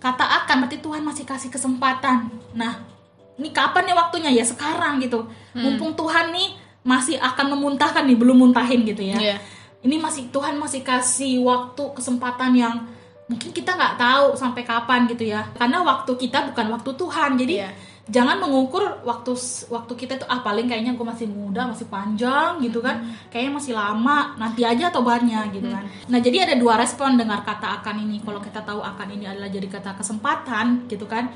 Kata 0.00 0.24
akan 0.44 0.64
berarti 0.64 0.80
Tuhan 0.80 1.04
masih 1.04 1.28
kasih 1.28 1.52
kesempatan. 1.52 2.32
Nah 2.56 2.80
ini 3.36 3.52
kapan 3.52 3.84
nih 3.88 3.96
waktunya? 3.96 4.30
Ya 4.32 4.44
sekarang 4.44 4.98
gitu. 5.00 5.28
Mumpung 5.52 5.92
Tuhan 5.92 6.32
nih 6.32 6.56
masih 6.80 7.20
akan 7.20 7.56
memuntahkan 7.56 8.08
nih 8.08 8.16
belum 8.16 8.36
muntahin 8.48 8.82
gitu 8.88 9.04
ya. 9.04 9.18
Iya. 9.20 9.38
ini 9.80 9.96
masih 9.96 10.28
Tuhan 10.28 10.60
masih 10.60 10.84
kasih 10.84 11.40
waktu 11.40 11.80
kesempatan 11.96 12.52
yang 12.52 12.84
mungkin 13.24 13.48
kita 13.48 13.72
nggak 13.72 13.96
tahu 13.96 14.36
sampai 14.36 14.60
kapan 14.60 15.08
gitu 15.08 15.24
ya. 15.24 15.40
Karena 15.56 15.80
waktu 15.80 16.12
kita 16.20 16.52
bukan 16.52 16.68
waktu 16.76 16.90
Tuhan. 17.00 17.30
Jadi 17.40 17.54
Iya. 17.64 17.70
Jangan 18.10 18.42
mengukur 18.42 18.82
waktu 19.06 19.32
waktu 19.70 19.92
kita 19.94 20.18
tuh 20.18 20.26
ah 20.26 20.42
paling 20.42 20.66
kayaknya 20.66 20.98
gue 20.98 21.06
masih 21.06 21.30
muda 21.30 21.70
masih 21.70 21.86
panjang 21.86 22.58
gitu 22.58 22.82
kan. 22.82 23.06
Kayaknya 23.30 23.52
masih 23.54 23.72
lama 23.72 24.34
nanti 24.34 24.66
aja 24.66 24.90
tobatnya 24.90 25.46
gitu 25.54 25.70
kan. 25.70 25.86
Nah 26.10 26.18
jadi 26.18 26.44
ada 26.50 26.54
dua 26.58 26.74
respon 26.76 27.14
dengar 27.14 27.46
kata 27.46 27.80
akan 27.80 28.02
ini. 28.02 28.18
Kalau 28.20 28.42
kita 28.42 28.60
tahu 28.60 28.82
akan 28.82 29.08
ini 29.14 29.30
adalah 29.30 29.46
jadi 29.46 29.70
kata 29.70 29.94
kesempatan 29.94 30.90
gitu 30.90 31.06
kan. 31.06 31.30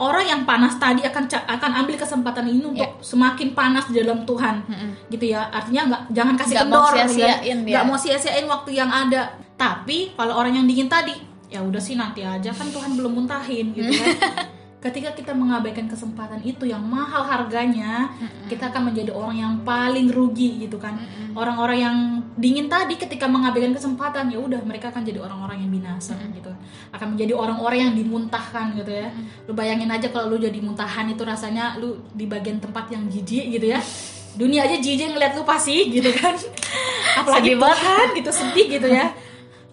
Orang 0.00 0.24
yang 0.24 0.48
panas 0.48 0.80
tadi 0.80 1.04
akan 1.04 1.28
akan 1.28 1.70
ambil 1.84 1.96
kesempatan 2.00 2.48
ini 2.48 2.64
untuk 2.64 3.04
semakin 3.04 3.52
panas 3.52 3.84
di 3.88 4.00
dalam 4.00 4.24
Tuhan 4.24 4.64
gitu 5.08 5.24
ya. 5.28 5.48
Artinya 5.52 5.82
nggak 5.88 6.02
jangan 6.12 6.34
kasih 6.40 6.54
Nggak 6.56 6.68
mau 6.68 6.72
kendor 6.72 6.92
gitu 6.92 7.00
ya. 7.00 7.04
sia-siain 7.08 7.58
dia. 7.64 7.72
nggak 7.72 7.84
mau 7.84 7.96
sia-siain 8.00 8.46
waktu 8.48 8.70
yang 8.76 8.88
ada. 8.88 9.22
Tapi 9.56 10.16
kalau 10.16 10.40
orang 10.40 10.56
yang 10.56 10.64
dingin 10.64 10.88
tadi 10.88 11.12
ya 11.50 11.60
udah 11.60 11.82
sih 11.82 11.98
nanti 11.98 12.22
aja 12.22 12.54
kan 12.54 12.70
Tuhan 12.70 12.94
belum 12.94 13.12
muntahin 13.12 13.74
gitu 13.74 13.90
kan 13.90 14.14
ketika 14.80 15.12
kita 15.12 15.32
mengabaikan 15.36 15.84
kesempatan 15.84 16.40
itu 16.40 16.64
yang 16.64 16.80
mahal 16.80 17.20
harganya 17.20 18.16
kita 18.48 18.72
akan 18.72 18.88
menjadi 18.88 19.12
orang 19.12 19.36
yang 19.36 19.54
paling 19.60 20.08
rugi 20.08 20.64
gitu 20.64 20.80
kan. 20.80 20.96
Orang-orang 21.36 21.78
yang 21.78 21.96
dingin 22.40 22.72
tadi 22.72 22.96
ketika 22.96 23.28
mengabaikan 23.28 23.76
kesempatan 23.76 24.32
ya 24.32 24.40
udah 24.40 24.64
mereka 24.64 24.88
akan 24.88 25.04
jadi 25.04 25.20
orang-orang 25.20 25.60
yang 25.60 25.70
binasa 25.70 26.16
gitu. 26.32 26.48
Akan 26.96 27.12
menjadi 27.12 27.36
orang-orang 27.36 27.92
yang 27.92 27.94
dimuntahkan 27.94 28.72
gitu 28.80 28.88
ya. 28.88 29.12
Lu 29.44 29.52
bayangin 29.52 29.92
aja 29.92 30.08
kalau 30.08 30.32
lu 30.32 30.40
jadi 30.40 30.56
muntahan 30.64 31.12
itu 31.12 31.22
rasanya 31.28 31.76
lu 31.76 32.00
di 32.16 32.24
bagian 32.24 32.56
tempat 32.56 32.88
yang 32.88 33.04
jijik 33.04 33.52
gitu 33.60 33.76
ya. 33.76 33.84
Dunia 34.32 34.64
aja 34.64 34.80
jijik 34.80 35.12
ngeliat 35.12 35.36
lu 35.36 35.44
pasti 35.44 35.92
gitu 35.92 36.08
kan. 36.16 36.32
Apalagi 37.20 37.52
Sedih 37.52 37.60
banget. 37.60 38.08
Gitu 38.16 38.30
sedih 38.32 38.66
gitu 38.80 38.88
ya. 38.88 39.12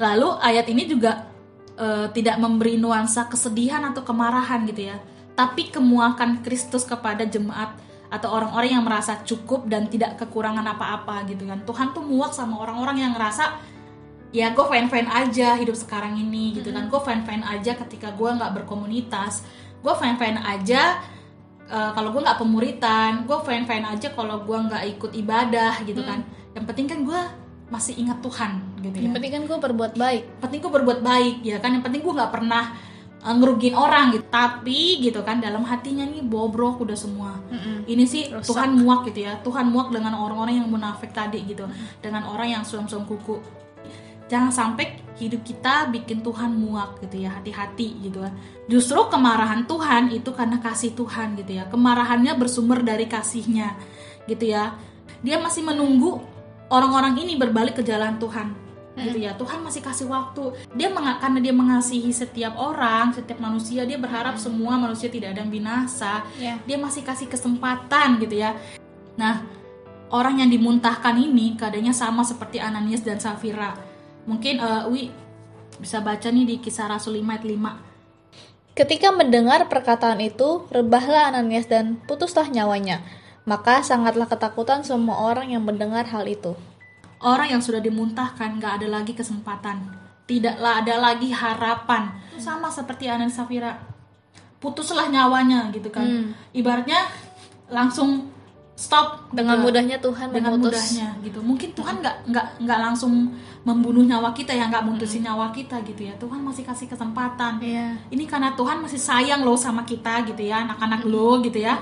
Lalu 0.03 0.35
ayat 0.43 0.67
ini 0.67 0.83
juga 0.83 1.36
eh, 1.77 2.07
tidak 2.11 2.41
memberi 2.41 2.75
nuansa 2.81 3.29
kesedihan 3.29 3.85
atau 3.87 4.01
kemarahan 4.01 4.65
gitu 4.67 4.89
ya. 4.91 4.97
Tapi 5.37 5.69
kemuakan 5.69 6.41
Kristus 6.41 6.83
kepada 6.83 7.23
jemaat 7.23 7.77
atau 8.07 8.31
orang-orang 8.31 8.79
yang 8.79 8.85
merasa 8.87 9.19
cukup 9.21 9.67
dan 9.67 9.91
tidak 9.91 10.15
kekurangan 10.17 10.63
apa-apa 10.63 11.27
gitu 11.29 11.45
kan. 11.45 11.61
Tuhan 11.67 11.91
tuh 11.91 12.03
muak 12.03 12.31
sama 12.31 12.57
orang-orang 12.63 13.03
yang 13.03 13.11
ngerasa 13.13 13.59
ya 14.35 14.51
gue 14.51 14.65
fine 14.67 14.91
fine 14.91 15.07
aja 15.07 15.55
hidup 15.55 15.75
sekarang 15.75 16.15
ini 16.17 16.57
gitu 16.57 16.71
kan. 16.71 16.87
Gue 16.87 16.99
fine 17.03 17.23
fine 17.27 17.43
aja 17.43 17.75
ketika 17.75 18.15
gue 18.15 18.29
nggak 18.31 18.63
berkomunitas. 18.63 19.43
Gue 19.83 19.93
fine 19.99 20.17
fine 20.17 20.39
aja 20.39 21.03
eh, 21.67 21.91
kalau 21.93 22.09
gue 22.15 22.21
nggak 22.23 22.39
pemuritan. 22.39 23.27
Gue 23.27 23.37
fine 23.43 23.67
fine 23.67 23.85
aja 23.85 24.07
kalau 24.15 24.41
gue 24.47 24.57
nggak 24.57 24.83
ikut 24.97 25.11
ibadah 25.13 25.83
gitu 25.83 26.01
kan. 26.01 26.23
Yang 26.55 26.65
penting 26.73 26.87
kan 26.87 26.99
gue 27.03 27.21
masih 27.67 27.99
ingat 27.99 28.23
Tuhan 28.23 28.63
gitu 28.79 28.95
ya. 28.95 29.03
Yang 29.11 29.13
penting 29.19 29.31
kan 29.31 29.43
gue 29.43 29.57
berbuat 29.59 29.93
baik. 29.99 30.23
penting 30.39 30.59
gue 30.63 30.71
berbuat 30.71 30.99
baik 31.03 31.35
ya 31.43 31.59
kan? 31.59 31.75
Yang 31.75 31.83
penting 31.91 32.01
gue 32.03 32.13
nggak 32.15 32.31
pernah 32.31 32.63
uh, 33.23 33.35
ngerugiin 33.35 33.75
orang 33.75 34.15
gitu. 34.15 34.23
Tapi 34.31 34.79
gitu 35.03 35.19
kan 35.27 35.43
dalam 35.43 35.67
hatinya 35.67 36.07
nih 36.07 36.23
bobrok 36.23 36.79
udah 36.79 36.95
semua. 36.95 37.35
Ini 37.87 38.03
sih 38.07 38.31
Rusak. 38.31 38.47
Tuhan 38.55 38.69
muak 38.79 39.11
gitu 39.11 39.27
ya. 39.27 39.39
Tuhan 39.43 39.67
muak 39.67 39.91
dengan 39.91 40.15
orang-orang 40.15 40.63
yang 40.63 40.67
munafik 40.71 41.11
tadi 41.11 41.43
gitu. 41.43 41.67
Dengan 41.99 42.31
orang 42.31 42.59
yang 42.59 42.63
suam-suam 42.63 43.03
kuku. 43.03 43.39
Jangan 44.27 44.51
sampai 44.51 45.03
hidup 45.19 45.39
kita 45.43 45.87
bikin 45.87 46.23
Tuhan 46.23 46.51
muak 46.55 47.03
gitu 47.03 47.19
ya. 47.19 47.35
Hati-hati 47.35 47.99
gitu 47.99 48.23
kan. 48.23 48.31
Justru 48.71 48.99
kemarahan 49.11 49.67
Tuhan 49.67 50.15
itu 50.15 50.31
karena 50.31 50.63
kasih 50.63 50.95
Tuhan 50.95 51.35
gitu 51.35 51.51
ya. 51.51 51.67
Kemarahannya 51.67 52.31
bersumber 52.39 52.79
dari 52.79 53.11
kasihnya 53.11 53.75
gitu 54.23 54.55
ya. 54.55 54.71
Dia 55.19 55.39
masih 55.39 55.67
menunggu 55.67 56.36
orang-orang 56.67 57.19
ini 57.19 57.39
berbalik 57.39 57.79
ke 57.79 57.83
jalan 57.83 58.19
Tuhan. 58.19 58.67
Gitu 58.97 59.29
ya 59.29 59.37
Tuhan 59.37 59.61
masih 59.61 59.85
kasih 59.85 60.09
waktu. 60.09 60.57
Dia 60.73 60.89
menga- 60.89 61.21
karena 61.21 61.37
dia 61.37 61.53
mengasihi 61.53 62.09
setiap 62.09 62.57
orang 62.57 63.13
setiap 63.13 63.37
manusia 63.37 63.85
dia 63.85 64.01
berharap 64.01 64.41
semua 64.41 64.73
manusia 64.73 65.05
tidak 65.05 65.37
ada 65.37 65.45
yang 65.45 65.53
binasa. 65.53 66.25
Ya. 66.41 66.57
dia 66.65 66.77
masih 66.81 67.05
kasih 67.05 67.29
kesempatan 67.29 68.17
gitu 68.17 68.41
ya. 68.41 68.57
Nah 69.13 69.45
orang 70.09 70.41
yang 70.41 70.49
dimuntahkan 70.49 71.13
ini 71.13 71.53
keadaannya 71.53 71.93
sama 71.93 72.25
seperti 72.25 72.57
Ananias 72.57 73.05
dan 73.05 73.21
Safira. 73.21 73.77
Mungkin 74.25 74.57
eh, 74.57 74.83
Wi 74.89 75.13
bisa 75.77 76.01
baca 76.01 76.33
nih 76.33 76.45
di 76.49 76.55
kisah 76.57 76.89
Rasul 76.89 77.21
5 77.21 77.37
ayat 77.37 77.45
5 77.45 77.87
Ketika 78.77 79.09
mendengar 79.09 79.65
perkataan 79.73 80.21
itu, 80.21 80.69
rebahlah 80.69 81.33
Ananias 81.33 81.65
dan 81.65 81.97
putuslah 82.05 82.45
nyawanya. 82.45 83.01
Maka 83.47 83.79
sangatlah 83.79 84.27
ketakutan 84.27 84.83
semua 84.83 85.15
orang 85.23 85.47
yang 85.47 85.63
mendengar 85.63 86.03
hal 86.05 86.27
itu. 86.27 86.51
orang 87.17 87.49
yang 87.49 87.63
sudah 87.63 87.81
dimuntahkan 87.81 88.61
nggak 88.61 88.83
ada 88.83 88.87
lagi 88.93 89.17
kesempatan. 89.17 89.89
Tidaklah 90.29 90.85
ada 90.85 90.95
lagi 91.01 91.33
harapan. 91.33 92.13
Sama 92.37 92.69
seperti 92.69 93.09
Ananias 93.09 93.39
Safira. 93.39 93.73
Putuslah 94.61 95.09
nyawanya 95.09 95.71
gitu 95.73 95.89
kan. 95.89 96.05
Hmm. 96.05 96.29
ibaratnya 96.53 97.09
langsung 97.73 98.29
stop 98.77 99.33
Dengan 99.33 99.57
gitu. 99.57 99.65
mudahnya 99.65 99.97
Tuhan 99.97 100.27
dengan 100.29 100.51
memutus. 100.61 100.77
mudahnya 100.77 101.07
gitu. 101.25 101.39
Mungkin 101.41 101.69
Tuhan 101.73 101.95
nggak 102.05 102.15
nggak 102.29 102.45
nggak 102.61 102.79
langsung 102.85 103.33
membunuh 103.65 104.05
nyawa 104.05 104.29
kita 104.37 104.53
ya 104.53 104.69
nggak 104.69 104.85
mutusin 104.85 105.25
nyawa 105.25 105.49
kita 105.49 105.81
gitu 105.81 106.05
ya. 106.05 106.13
Tuhan 106.21 106.37
masih 106.45 106.61
kasih 106.69 106.85
kesempatan. 106.85 107.57
Iya. 107.57 107.97
ini 108.13 108.29
karena 108.29 108.53
Tuhan 108.53 108.77
masih 108.77 109.01
sayang 109.01 109.41
loh 109.41 109.57
sama 109.57 109.81
kita 109.81 110.21
gitu 110.29 110.45
ya 110.45 110.69
anak-anak 110.69 111.01
lo 111.09 111.41
gitu 111.41 111.57
ya 111.65 111.81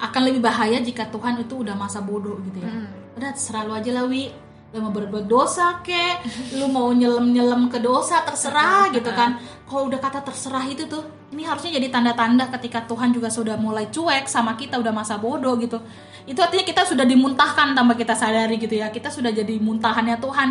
akan 0.00 0.20
lebih 0.26 0.40
bahaya 0.40 0.80
jika 0.80 1.04
Tuhan 1.06 1.36
itu 1.38 1.60
udah 1.60 1.76
masa 1.76 2.00
bodoh 2.00 2.40
gitu 2.48 2.64
ya. 2.64 2.72
Udah 3.20 3.30
terserah 3.36 3.68
lu 3.68 3.72
aja 3.76 3.90
lah 3.92 4.08
wi. 4.08 4.32
Lu 4.70 4.78
mau 4.86 4.94
berbuat 4.94 5.26
dosa 5.26 5.82
kek 5.82 6.22
lu 6.54 6.70
mau 6.70 6.94
nyelam 6.94 7.34
nyelam 7.34 7.66
ke 7.66 7.82
dosa 7.82 8.22
terserah 8.22 8.88
gitu 8.94 9.10
kan. 9.10 9.36
Kalau 9.66 9.90
udah 9.90 9.98
kata 9.98 10.22
terserah 10.22 10.62
itu 10.64 10.86
tuh 10.86 11.02
ini 11.34 11.42
harusnya 11.42 11.74
jadi 11.74 11.90
tanda-tanda 11.90 12.46
ketika 12.54 12.86
Tuhan 12.86 13.10
juga 13.10 13.28
sudah 13.30 13.58
mulai 13.58 13.90
cuek 13.90 14.30
sama 14.30 14.54
kita 14.54 14.78
udah 14.78 14.94
masa 14.94 15.18
bodoh 15.18 15.58
gitu. 15.58 15.82
Itu 16.22 16.38
artinya 16.38 16.62
kita 16.62 16.86
sudah 16.86 17.02
dimuntahkan 17.02 17.74
tanpa 17.74 17.98
kita 17.98 18.14
sadari 18.14 18.62
gitu 18.62 18.78
ya. 18.78 18.94
Kita 18.94 19.10
sudah 19.10 19.34
jadi 19.34 19.58
muntahannya 19.58 20.16
Tuhan. 20.22 20.48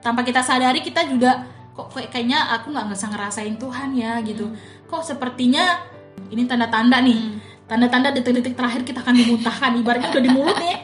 Tanpa 0.00 0.24
kita 0.24 0.40
sadari 0.40 0.80
kita 0.80 1.04
juga 1.04 1.44
kok 1.76 1.92
kayak- 1.92 2.08
kayaknya 2.08 2.40
aku 2.56 2.72
nggak 2.72 2.88
bisa 2.88 3.06
ngerasain 3.12 3.54
Tuhan 3.60 3.88
ya 3.92 4.16
gitu. 4.24 4.48
Kok 4.88 5.04
sepertinya 5.04 5.76
ini 6.32 6.48
tanda-tanda 6.48 7.04
nih 7.04 7.36
tanda-tanda 7.66 8.14
detik-detik 8.14 8.54
terakhir 8.54 8.86
kita 8.86 9.02
akan 9.02 9.14
dimuntahkan 9.14 9.70
ibaratnya 9.82 10.08
udah 10.14 10.22
di 10.22 10.30
mulut 10.30 10.56
nih 10.62 10.78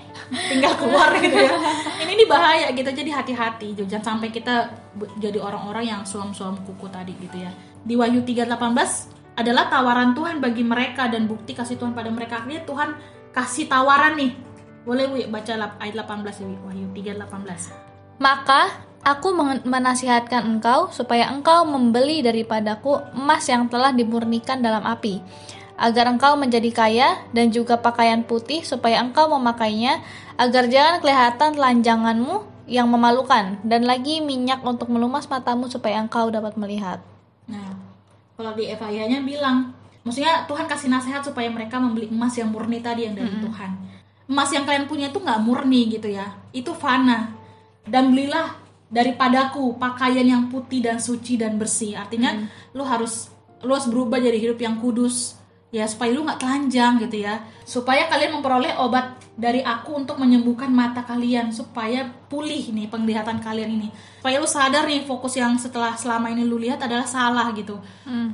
tinggal 0.51 0.75
keluar 0.75 1.14
gitu 1.23 1.37
ya. 1.37 1.53
Ini 2.03 2.12
ini 2.18 2.25
bahaya 2.27 2.66
gitu 2.75 2.90
jadi 2.90 3.11
hati-hati 3.23 3.79
jangan 3.87 4.18
sampai 4.18 4.29
kita 4.35 4.71
jadi 5.23 5.38
orang-orang 5.38 5.85
yang 5.87 6.01
suam-suam 6.03 6.59
kuku 6.66 6.90
tadi 6.90 7.14
gitu 7.23 7.38
ya. 7.38 7.51
Di 7.83 7.95
Wahyu 7.95 8.27
3:18 8.27 9.38
adalah 9.38 9.71
tawaran 9.71 10.12
Tuhan 10.12 10.42
bagi 10.42 10.66
mereka 10.66 11.09
dan 11.09 11.31
bukti 11.31 11.55
kasih 11.57 11.79
Tuhan 11.79 11.95
pada 11.95 12.11
mereka. 12.11 12.42
Akhirnya 12.42 12.66
Tuhan 12.66 12.99
kasih 13.31 13.71
tawaran 13.71 14.18
nih. 14.18 14.33
Boleh 14.83 15.07
Wi 15.14 15.31
baca 15.31 15.55
lap- 15.55 15.79
ayat 15.79 16.03
18 16.03 16.42
ya 16.42 16.47
Wahyu 16.66 16.87
3:18 16.90 18.18
Maka 18.18 18.75
aku 19.07 19.31
men- 19.35 19.62
menasihatkan 19.62 20.42
engkau 20.47 20.90
supaya 20.90 21.31
engkau 21.31 21.62
membeli 21.66 22.23
daripadaku 22.23 22.99
emas 23.14 23.47
yang 23.47 23.71
telah 23.71 23.95
dimurnikan 23.95 24.59
dalam 24.59 24.83
api, 24.83 25.23
agar 25.83 26.07
engkau 26.07 26.38
menjadi 26.38 26.71
kaya 26.71 27.09
dan 27.35 27.51
juga 27.51 27.75
pakaian 27.75 28.23
putih 28.23 28.62
supaya 28.62 29.03
engkau 29.03 29.27
memakainya, 29.27 29.99
agar 30.38 30.71
jangan 30.71 31.03
kelihatan 31.03 31.59
telanjanganmu 31.59 32.47
yang 32.71 32.87
memalukan, 32.87 33.59
dan 33.66 33.83
lagi 33.83 34.23
minyak 34.23 34.62
untuk 34.62 34.87
melumas 34.87 35.27
matamu 35.27 35.66
supaya 35.66 35.99
engkau 35.99 36.31
dapat 36.31 36.55
melihat. 36.55 37.03
Nah, 37.51 37.75
kalau 38.38 38.55
di 38.55 38.71
Evayanya 38.71 39.27
bilang, 39.27 39.75
maksudnya 40.07 40.47
Tuhan 40.47 40.71
kasih 40.71 40.87
nasihat 40.87 41.27
supaya 41.27 41.51
mereka 41.51 41.83
membeli 41.83 42.07
emas 42.07 42.38
yang 42.38 42.55
murni 42.55 42.79
tadi 42.79 43.11
yang 43.11 43.18
dari 43.18 43.35
Tuhan. 43.42 43.71
Emas 44.31 44.55
yang 44.55 44.62
kalian 44.62 44.87
punya 44.87 45.11
itu 45.11 45.18
nggak 45.18 45.42
murni 45.42 45.90
gitu 45.99 46.07
ya, 46.07 46.31
itu 46.55 46.71
fana. 46.79 47.35
Dan 47.83 48.14
belilah 48.14 48.55
daripadaku 48.87 49.83
pakaian 49.83 50.23
yang 50.23 50.47
putih 50.47 50.79
dan 50.79 51.03
suci 51.03 51.35
dan 51.35 51.59
bersih. 51.59 51.99
Artinya 51.99 52.47
lu 52.71 52.87
harus 52.87 53.35
lu 53.66 53.75
harus 53.75 53.90
berubah 53.90 54.23
jadi 54.23 54.38
hidup 54.38 54.62
yang 54.62 54.79
kudus 54.79 55.41
ya 55.72 55.88
supaya 55.88 56.12
lu 56.12 56.22
nggak 56.22 56.38
telanjang 56.38 57.00
gitu 57.00 57.24
ya. 57.24 57.40
Supaya 57.64 58.06
kalian 58.12 58.38
memperoleh 58.38 58.76
obat 58.76 59.16
dari 59.32 59.64
aku 59.64 59.96
untuk 60.04 60.20
menyembuhkan 60.20 60.68
mata 60.68 61.00
kalian 61.08 61.48
supaya 61.48 62.04
pulih 62.28 62.68
nih 62.76 62.92
penglihatan 62.92 63.40
kalian 63.40 63.80
ini. 63.80 63.88
Supaya 64.20 64.37
lu 64.37 64.44
sadar 64.44 64.85
nih 64.85 65.08
fokus 65.08 65.40
yang 65.40 65.56
setelah 65.56 65.96
selama 65.96 66.28
ini 66.28 66.44
lu 66.44 66.61
lihat 66.61 66.85
adalah 66.85 67.08
salah 67.08 67.48
gitu. 67.56 67.80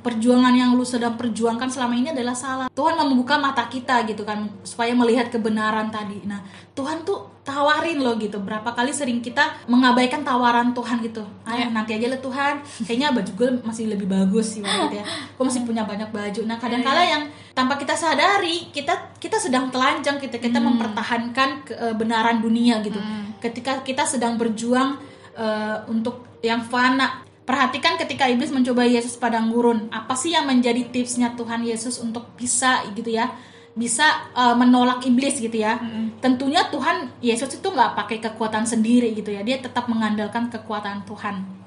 Perjuangan 0.02 0.50
yang 0.50 0.74
lu 0.74 0.82
sedang 0.82 1.14
perjuangkan 1.14 1.70
selama 1.70 1.94
ini 1.94 2.10
adalah 2.10 2.34
salah. 2.34 2.66
Tuhan 2.74 2.98
membuka 2.98 3.38
mata 3.38 3.70
kita 3.70 4.02
gitu 4.10 4.26
kan 4.26 4.50
supaya 4.66 4.90
melihat 4.98 5.30
kebenaran 5.30 5.94
tadi. 5.94 6.26
Nah 6.26 6.42
Tuhan 6.74 7.06
tuh 7.06 7.37
tawarin 7.48 8.04
loh 8.04 8.20
gitu. 8.20 8.36
Berapa 8.36 8.76
kali 8.76 8.92
sering 8.92 9.24
kita 9.24 9.64
mengabaikan 9.64 10.20
tawaran 10.20 10.76
Tuhan 10.76 11.00
gitu. 11.00 11.24
Ah 11.42 11.56
Iya. 11.56 11.72
nanti 11.72 11.96
aja 11.96 12.12
lah 12.12 12.20
Tuhan. 12.20 12.60
Kayaknya 12.84 13.08
baju 13.16 13.32
gue 13.32 13.48
masih 13.64 13.84
lebih 13.88 14.04
bagus 14.04 14.52
sih 14.52 14.60
gitu 14.60 14.94
ya. 14.94 15.04
Gue 15.32 15.44
masih 15.48 15.64
punya 15.64 15.88
banyak 15.88 16.12
baju. 16.12 16.44
Nah 16.44 16.60
kadang-kala 16.60 17.00
Iya. 17.00 17.10
yang 17.16 17.22
tanpa 17.56 17.74
kita 17.74 17.96
sadari 17.96 18.68
kita 18.68 19.16
kita 19.16 19.40
sedang 19.40 19.72
telanjang 19.72 20.20
kita 20.20 20.36
kita 20.36 20.60
Hmm. 20.60 20.76
mempertahankan 20.76 21.64
kebenaran 21.64 22.38
dunia 22.38 22.84
gitu. 22.84 23.00
Ketika 23.40 23.80
kita 23.80 24.04
sedang 24.04 24.36
berjuang 24.36 25.00
eh, 25.34 25.78
untuk 25.86 26.26
yang 26.42 26.60
fana. 26.60 27.22
Perhatikan 27.42 27.96
ketika 27.96 28.26
iblis 28.26 28.50
mencoba 28.50 28.84
Yesus 28.84 29.16
padang 29.16 29.48
gurun, 29.48 29.88
apa 29.88 30.12
sih 30.12 30.34
yang 30.34 30.44
menjadi 30.44 30.84
tipsnya 30.84 31.32
Tuhan 31.32 31.64
Yesus 31.64 31.96
untuk 31.96 32.36
bisa 32.36 32.84
gitu 32.92 33.08
ya, 33.08 33.32
bisa 33.76 34.30
eh, 34.32 34.54
menolak 34.56 35.04
iblis 35.04 35.40
gitu 35.42 35.58
ya. 35.58 35.80
Tentunya 36.18 36.66
Tuhan 36.70 37.14
Yesus 37.22 37.60
itu 37.60 37.68
nggak 37.68 37.94
pakai 37.94 38.18
kekuatan 38.18 38.66
sendiri 38.66 39.14
gitu 39.14 39.30
ya, 39.30 39.44
dia 39.46 39.58
tetap 39.60 39.86
mengandalkan 39.86 40.50
kekuatan 40.50 41.06
Tuhan. 41.06 41.58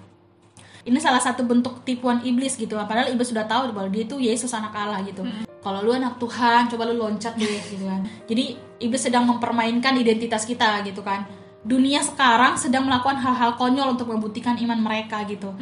Ini 0.81 0.97
salah 0.97 1.21
satu 1.21 1.45
bentuk 1.45 1.85
tipuan 1.85 2.25
iblis 2.25 2.57
gitu. 2.57 2.73
Padahal 2.73 3.13
iblis 3.13 3.29
sudah 3.29 3.45
tahu 3.45 3.69
bahwa 3.69 3.87
dia 3.93 4.01
itu 4.01 4.17
Yesus 4.17 4.49
anak 4.49 4.73
Allah 4.73 5.05
gitu. 5.05 5.21
Kalau 5.61 5.85
lu 5.85 5.93
anak 5.93 6.17
Tuhan, 6.17 6.73
coba 6.73 6.89
lu 6.89 6.97
loncat 6.97 7.37
deh 7.37 7.61
gitu 7.69 7.85
kan. 7.85 8.01
Jadi 8.25 8.57
iblis 8.81 8.97
sedang 8.97 9.29
mempermainkan 9.29 9.93
identitas 9.93 10.41
kita 10.41 10.81
gitu 10.81 11.05
kan. 11.05 11.29
Dunia 11.61 12.01
sekarang 12.01 12.57
sedang 12.57 12.89
melakukan 12.89 13.21
hal-hal 13.21 13.53
konyol 13.53 13.93
untuk 13.93 14.09
membuktikan 14.09 14.57
iman 14.57 14.81
mereka 14.81 15.21
gitu. 15.29 15.53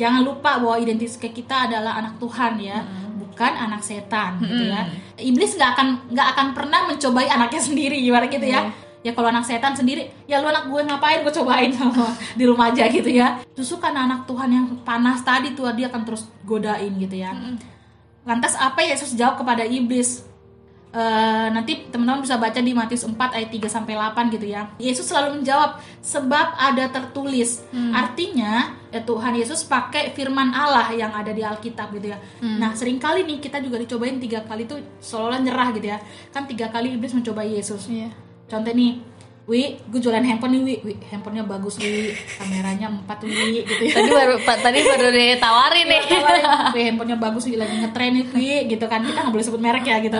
Jangan 0.00 0.24
lupa 0.24 0.56
bahwa 0.56 0.80
identitas 0.80 1.20
kita 1.20 1.68
adalah 1.68 2.00
anak 2.00 2.16
Tuhan 2.16 2.56
ya, 2.56 2.80
bukan 3.32 3.52
anak 3.56 3.80
setan 3.80 4.36
gitu 4.44 4.68
ya. 4.68 4.84
Iblis 5.16 5.56
nggak 5.56 5.70
akan 5.72 5.88
nggak 6.12 6.28
akan 6.36 6.46
pernah 6.52 6.80
mencobai 6.84 7.26
anaknya 7.32 7.62
sendiri 7.72 7.96
gimana 8.04 8.28
gitu 8.28 8.44
ya. 8.44 8.68
Ya 9.02 9.10
kalau 9.16 9.32
anak 9.32 9.48
setan 9.48 9.74
sendiri 9.74 10.06
ya 10.30 10.38
lu 10.38 10.46
anak 10.46 10.70
gue 10.70 10.78
ngapain 10.78 11.26
gue 11.26 11.34
cobain 11.34 11.72
sama 11.74 12.12
di 12.38 12.44
rumah 12.44 12.68
aja 12.70 12.86
gitu 12.92 13.08
ya. 13.08 13.40
Justru 13.56 13.80
karena 13.80 14.04
anak 14.04 14.28
Tuhan 14.28 14.52
yang 14.52 14.66
panas 14.84 15.24
tadi 15.24 15.56
tuh 15.56 15.72
dia 15.72 15.88
akan 15.88 16.02
terus 16.04 16.28
godain 16.44 16.92
gitu 17.00 17.16
ya. 17.16 17.32
Lantas 18.22 18.54
apa 18.60 18.84
Yesus 18.84 19.16
jawab 19.16 19.40
kepada 19.40 19.66
iblis 19.66 20.22
Eh, 20.92 21.48
nanti 21.56 21.88
teman-teman 21.88 22.20
bisa 22.20 22.36
baca 22.36 22.60
di 22.60 22.76
Matius 22.76 23.08
4 23.08 23.16
ayat 23.16 23.48
3 23.48 23.64
sampai 23.64 23.96
8 23.96 24.28
gitu 24.28 24.44
ya. 24.44 24.68
Yesus 24.76 25.08
selalu 25.08 25.40
menjawab 25.40 25.80
sebab 26.04 26.52
ada 26.52 26.84
tertulis. 26.92 27.64
Artinya 27.96 28.76
ya 28.92 29.00
Tuhan 29.00 29.32
Yesus 29.32 29.64
pakai 29.64 30.12
firman 30.12 30.52
Allah 30.52 30.92
yang 30.92 31.08
ada 31.16 31.32
di 31.32 31.40
Alkitab 31.40 31.96
gitu 31.96 32.12
ya. 32.12 32.20
Nah, 32.44 32.76
sering 32.76 33.00
kali 33.00 33.24
nih 33.24 33.40
kita 33.40 33.64
juga 33.64 33.80
dicobain 33.80 34.20
tiga 34.20 34.44
kali 34.44 34.68
tuh 34.68 34.84
seolah-olah 35.00 35.40
nyerah 35.40 35.68
gitu 35.72 35.86
ya. 35.88 35.98
Kan 36.28 36.44
tiga 36.44 36.68
kali 36.68 36.92
iblis 36.92 37.16
mencoba 37.16 37.40
Yesus. 37.40 37.88
Iya. 37.88 38.12
Contoh 38.52 38.76
nih, 38.76 39.00
Wi, 39.42 39.74
gue 39.74 39.98
jualan 39.98 40.22
handphone 40.22 40.54
nih, 40.54 40.62
Wi. 40.62 40.74
Wi, 40.86 40.94
handphonenya 41.10 41.42
bagus, 41.42 41.74
Wi. 41.82 42.14
Kameranya 42.38 42.86
4, 42.94 43.26
Wi, 43.26 43.66
gitu 43.66 43.82
ya. 43.90 43.98
Tadi 43.98 44.10
baru 44.14 44.34
tadi 44.38 44.78
baru 44.86 45.08
ditawarin 45.10 45.86
nih. 45.90 46.02
Tawarin, 46.06 46.44
Wi, 46.70 46.80
handphonenya 46.86 47.18
bagus, 47.18 47.42
Wi, 47.50 47.58
lagi 47.58 47.74
ngetren 47.82 48.10
nih, 48.14 48.24
Wi, 48.30 48.70
gitu 48.70 48.86
kan. 48.86 49.02
Kita 49.02 49.26
nggak 49.26 49.34
boleh 49.34 49.42
sebut 49.42 49.58
merek 49.58 49.82
ya, 49.82 49.98
gitu. 49.98 50.14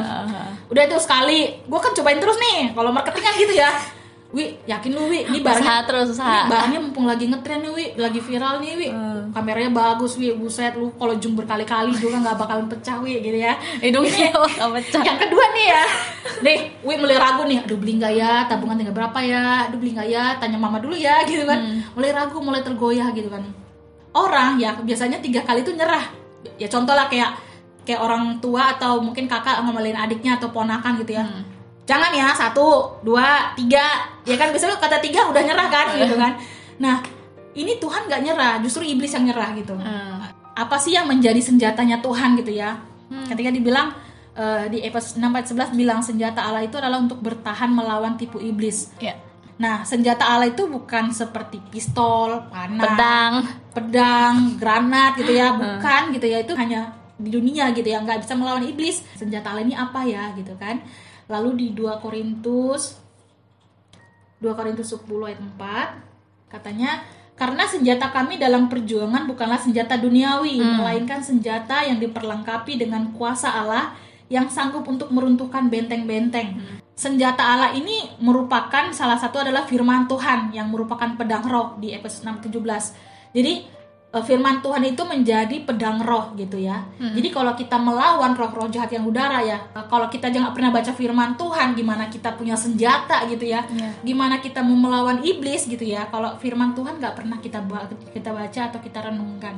Udah 0.75 0.83
itu 0.83 0.97
sekali, 0.99 1.55
gue 1.63 1.79
kan 1.79 1.95
cobain 1.95 2.19
terus 2.19 2.35
nih. 2.35 2.75
Kalau 2.75 2.91
marketing 2.91 3.23
kan 3.23 3.35
gitu 3.39 3.55
ya. 3.55 3.71
Wi, 4.33 4.57
yakin 4.65 4.91
lu, 4.97 5.13
Wi, 5.13 5.29
ini 5.29 5.39
barangnya 5.45 5.61
Usaha 5.69 5.85
terus 5.85 6.09
ini 6.09 6.17
usaha. 6.17 6.49
barangnya 6.49 6.81
mumpung 6.81 7.05
lagi 7.05 7.29
ngetren 7.29 7.61
nih, 7.69 7.73
Wi, 7.77 7.85
lagi 8.01 8.21
viral 8.25 8.65
nih, 8.65 8.73
Wi. 8.81 8.89
Kameranya 9.37 9.71
bagus, 9.71 10.17
Wi, 10.17 10.33
buset 10.33 10.73
lu 10.73 10.89
kalau 10.97 11.13
zoom 11.21 11.37
berkali-kali 11.37 11.93
juga 12.03 12.17
nggak 12.25 12.37
bakalan 12.41 12.67
pecah, 12.73 12.97
Wi, 13.05 13.21
gitu 13.21 13.37
ya. 13.37 13.53
Hidungnya 13.85 14.33
nggak 14.33 14.71
pecah. 14.81 15.03
Yang 15.05 15.19
kedua 15.29 15.45
nih 15.53 15.67
ya, 15.69 15.85
nih, 16.41 16.59
Wi 16.81 16.95
mulai 16.97 17.17
ragu 17.21 17.45
nih, 17.45 17.59
aduh 17.61 17.77
beli 17.77 17.93
nggak 18.01 18.15
ya, 18.17 18.33
tabungan 18.49 18.81
tinggal 18.81 18.97
berapa 18.97 19.19
ya, 19.21 19.69
aduh 19.69 19.77
beli 19.77 19.93
nggak 19.93 20.09
ya, 20.09 20.25
tanya 20.41 20.57
mama 20.57 20.81
dulu 20.81 20.97
ya, 20.97 21.21
gitu 21.29 21.45
kan. 21.45 21.61
Mulai 21.93 22.11
ragu, 22.17 22.41
mulai 22.41 22.65
tergoyah 22.65 23.13
gitu 23.13 23.29
kan. 23.29 23.45
Orang 24.17 24.57
ya 24.57 24.77
biasanya 24.81 25.21
tiga 25.21 25.45
kali 25.45 25.61
tuh 25.61 25.77
nyerah. 25.77 26.09
Ya 26.57 26.69
contoh 26.73 26.97
lah 26.97 27.09
kayak 27.09 27.37
kayak 27.85 28.01
orang 28.01 28.41
tua 28.41 28.77
atau 28.77 29.01
mungkin 29.03 29.29
kakak 29.29 29.61
ngomelin 29.61 29.97
adiknya 29.97 30.41
atau 30.41 30.49
ponakan 30.53 31.01
gitu 31.05 31.17
ya. 31.17 31.25
Jangan 31.93 32.11
ya 32.17 32.33
satu, 32.33 32.97
dua, 33.05 33.53
tiga, 33.53 34.09
ya 34.25 34.41
kan 34.41 34.49
biasanya 34.49 34.81
kata 34.81 34.97
tiga 35.05 35.29
udah 35.29 35.43
nyerah 35.45 35.69
kan, 35.69 35.87
gitu 35.93 36.17
kan. 36.17 36.41
Nah 36.81 37.05
ini 37.53 37.77
Tuhan 37.77 38.09
nggak 38.09 38.23
nyerah, 38.25 38.55
justru 38.65 38.81
iblis 38.89 39.13
yang 39.13 39.29
nyerah 39.29 39.53
gitu. 39.53 39.77
Hmm. 39.77 40.25
apa 40.53 40.77
sih 40.77 40.93
yang 40.93 41.09
menjadi 41.09 41.41
senjatanya 41.41 42.05
Tuhan 42.05 42.37
gitu 42.37 42.53
ya? 42.53 42.77
Ketika 43.29 43.49
dibilang 43.49 43.93
eh, 44.37 44.69
di 44.69 44.85
Efesus 44.85 45.17
6 45.17 45.25
ayat 45.25 45.49
11 45.73 45.81
bilang 45.81 46.01
senjata 46.05 46.45
Allah 46.45 46.65
itu 46.65 46.77
adalah 46.77 47.01
untuk 47.01 47.21
bertahan 47.25 47.73
melawan 47.73 48.17
tipu 48.17 48.41
iblis. 48.41 48.93
Ya. 49.01 49.17
nah 49.61 49.85
senjata 49.87 50.27
Allah 50.27 50.51
itu 50.51 50.67
bukan 50.67 51.15
seperti 51.15 51.63
pistol 51.71 52.51
panah 52.51 52.83
Pedang. 52.83 53.33
pedang 53.73 54.35
granat 54.61 55.13
gitu 55.17 55.33
ya. 55.33 55.57
Bukan 55.57 56.13
gitu 56.17 56.27
ya 56.29 56.45
itu 56.45 56.53
hanya 56.53 56.93
di 57.17 57.31
dunia 57.33 57.73
gitu 57.73 57.89
ya 57.89 58.05
nggak 58.05 58.21
bisa 58.21 58.37
melawan 58.37 58.65
iblis. 58.65 59.01
Senjata 59.17 59.57
Allah 59.57 59.65
ini 59.65 59.73
apa 59.73 60.05
ya 60.05 60.37
gitu 60.37 60.53
kan 60.61 60.85
lalu 61.33 61.51
di 61.57 61.67
2 61.73 62.05
Korintus 62.05 63.01
2 64.45 64.53
Korintus 64.53 64.93
10 64.93 65.09
ayat 65.25 65.41
4 65.41 66.53
katanya 66.53 67.01
karena 67.33 67.65
senjata 67.65 68.13
kami 68.13 68.37
dalam 68.37 68.69
perjuangan 68.69 69.25
bukanlah 69.25 69.57
senjata 69.57 69.97
duniawi 69.97 70.61
melainkan 70.61 71.25
senjata 71.25 71.89
yang 71.89 71.97
diperlengkapi 71.97 72.77
dengan 72.77 73.09
kuasa 73.17 73.49
Allah 73.49 73.97
yang 74.33 74.49
sanggup 74.49 74.89
untuk 74.89 75.13
meruntuhkan 75.13 75.69
benteng-benteng. 75.69 76.57
Senjata 76.97 77.45
Allah 77.45 77.77
ini 77.77 78.17
merupakan 78.21 78.93
salah 78.97 79.21
satu 79.21 79.45
adalah 79.45 79.69
firman 79.69 80.09
Tuhan 80.09 80.57
yang 80.57 80.73
merupakan 80.73 81.17
pedang 81.17 81.45
roh 81.45 81.77
di 81.77 81.93
Efesus 81.93 82.25
6:17. 82.25 82.97
Jadi 83.33 83.65
firman 84.21 84.61
Tuhan 84.61 84.85
itu 84.85 85.01
menjadi 85.01 85.57
pedang 85.65 86.05
roh 86.05 86.37
gitu 86.37 86.61
ya. 86.61 86.85
Jadi 87.17 87.33
kalau 87.33 87.57
kita 87.57 87.81
melawan 87.81 88.37
roh-roh 88.37 88.69
jahat 88.69 88.93
yang 88.93 89.09
udara 89.09 89.41
ya, 89.41 89.57
eh, 89.73 89.85
kalau 89.89 90.05
kita 90.07 90.29
jangan 90.29 90.53
pernah 90.53 90.69
baca 90.69 90.93
firman 90.93 91.33
Tuhan, 91.33 91.73
gimana 91.73 92.13
kita 92.13 92.37
punya 92.37 92.53
senjata 92.53 93.25
gitu 93.25 93.49
ya, 93.49 93.65
Iya. 93.65 93.89
gimana 94.05 94.37
kita 94.37 94.61
mau 94.61 94.77
melawan 94.77 95.25
iblis 95.25 95.65
gitu 95.65 95.81
ya. 95.81 96.05
Kalau 96.13 96.37
firman 96.37 96.77
Tuhan 96.77 97.01
nggak 97.01 97.15
pernah 97.17 97.41
kita 97.41 97.65
kita 98.13 98.31
baca 98.31 98.61
atau 98.69 98.81
kita 98.85 99.01
renungkan. 99.01 99.57